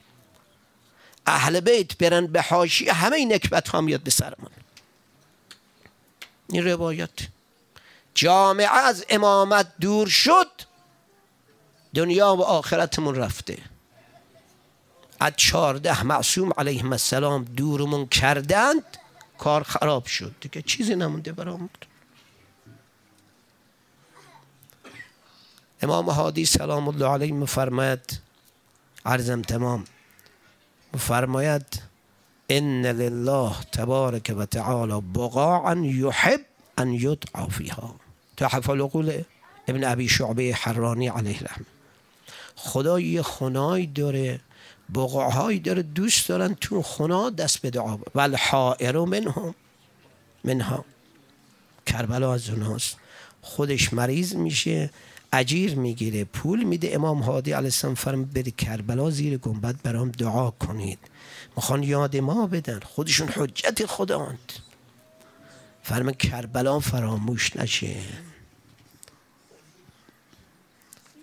اهل 1.26 1.60
بیت 1.60 1.98
برن 1.98 2.26
به 2.26 2.42
حاشی 2.42 2.88
همه 2.88 3.24
نکبت 3.24 3.68
ها 3.68 3.80
میاد 3.80 4.00
به 4.00 4.10
سرمون. 4.10 4.50
این 6.48 6.64
روایت. 6.64 7.10
جامعه 8.14 8.68
از 8.68 9.04
امامت 9.08 9.72
دور 9.80 10.08
شد 10.08 10.50
دنیا 11.94 12.36
و 12.36 12.42
آخرتمون 12.42 13.14
رفته. 13.14 13.58
از 15.20 15.32
چارده 15.36 16.04
معصوم 16.04 16.52
علیهم 16.58 16.92
السلام 16.92 17.44
دورمون 17.44 18.06
کردند 18.06 18.96
کار 19.40 19.62
خراب 19.62 20.06
شد. 20.06 20.34
دیگه 20.40 20.62
چیزی 20.62 20.94
نمونده 20.94 21.32
برامون 21.32 21.68
امام 25.82 26.10
حادی 26.10 26.44
سلام 26.44 26.88
الله 26.88 27.06
علیه 27.06 27.32
مفرماید 27.32 28.20
عرضم 29.06 29.42
تمام. 29.42 29.84
مفرماید 30.94 31.82
ان 32.48 32.86
لله 32.86 33.52
تبارک 33.72 34.34
و 34.36 34.46
تعالی 34.46 35.00
بقاعا 35.14 35.74
یحب 35.84 36.40
ان 36.78 36.92
یدعا 36.92 37.46
فیها. 37.46 37.94
تحف 38.36 38.70
العقول 38.70 39.22
ابن 39.68 39.84
ابی 39.84 40.08
شعبه 40.08 40.54
حرانی 40.54 41.08
علیه 41.08 41.42
رحم 41.42 41.66
خدا 42.56 43.00
یه 43.00 43.22
خنای 43.22 43.86
داره 43.86 44.40
بقاهایی 44.94 45.60
داره 45.60 45.82
دوست 45.82 46.28
دارن 46.28 46.54
تو 46.54 46.82
خنا 46.82 47.30
دست 47.30 47.58
به 47.58 47.70
دعا 47.70 47.98
ول 48.14 48.36
حائر 48.36 48.98
منهم. 48.98 49.54
منها. 50.44 50.84
کربلا 51.86 52.34
از 52.34 52.50
اوناست. 52.50 52.96
خودش 53.42 53.92
مریض 53.92 54.34
میشه 54.34 54.90
اجیر 55.32 55.74
می‌گیره 55.74 56.24
پول 56.24 56.64
میده. 56.64 56.94
امام 56.94 57.22
هادی 57.22 57.52
علیه 57.52 57.64
السلام 57.64 57.94
فرم 57.94 58.24
بده 58.24 58.50
کربلا 58.50 59.10
زیر 59.10 59.38
گنبد 59.38 59.76
برام 59.82 60.10
دعا 60.10 60.50
کنید. 60.50 60.98
می‌خوان 61.56 61.82
یاد 61.82 62.16
ما 62.16 62.46
بدن. 62.46 62.80
خودشون 62.80 63.28
حجت 63.28 63.86
خداند 63.86 64.52
فرم 65.82 66.10
کربلا 66.10 66.80
فراموش 66.80 67.56
نشه. 67.56 67.96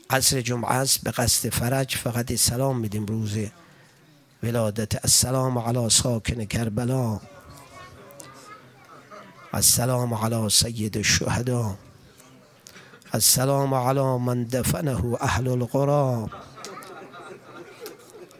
عصر 0.10 0.42
جمعه 0.42 0.72
است 0.72 1.02
به 1.04 1.12
قصد 1.12 1.50
فرج 1.50 1.96
فقط 1.96 2.34
سلام 2.34 2.80
میدیم 2.80 3.06
روز 3.06 3.38
ولادت. 4.44 5.06
السلام 5.06 5.58
علی 5.58 5.90
ساکن 5.90 6.46
کربلا. 6.46 7.20
السلام 9.54 10.14
علی 10.14 10.50
سید 10.50 10.98
الشهدا 10.98 11.76
السلام 13.14 13.74
على 13.74 14.18
من 14.18 14.44
دفنه 14.44 15.18
اهل 15.22 15.48
القرى. 15.48 16.30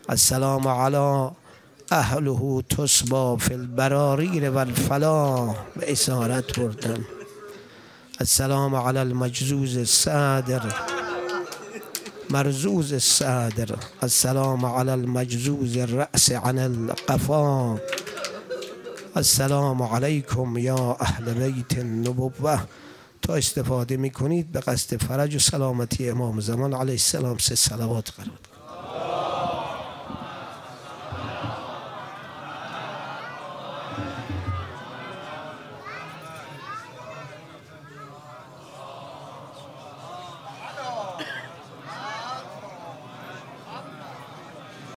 السلام 0.10 0.68
على 0.68 1.32
اهله 1.92 2.64
تصبا 2.70 3.38
في 3.38 3.54
البرارير 3.54 4.52
والفلا 4.52 5.56
به 5.76 5.92
اسارت 5.92 6.60
بردم 6.60 7.06
السلام 8.22 8.76
على 8.76 9.02
المجزوز 9.02 9.78
السادر 9.78 10.97
مرزوز 12.30 12.94
السادر. 12.94 13.76
السلام 14.04 14.66
على 14.66 14.94
المجزوز 14.94 15.78
الرأس 15.78 16.32
عن 16.32 16.60
القفا. 16.60 17.78
السلام 19.18 19.84
عليكم 19.84 20.58
يا 20.58 21.02
أهل 21.02 21.34
بيت 21.34 21.78
النبوة. 21.78 22.60
تا 23.22 23.38
استفاده 23.38 23.98
می‌کنید 23.98 24.52
به 24.52 24.60
قصد 24.60 25.04
فرج 25.04 25.36
و 25.36 25.40
سلامتی 25.40 26.10
امام 26.10 26.40
زمان 26.40 26.74
علیه 26.74 26.94
السلام 26.94 27.38
سه 27.38 27.56
صلوات 27.56 28.12
قرار 28.12 28.57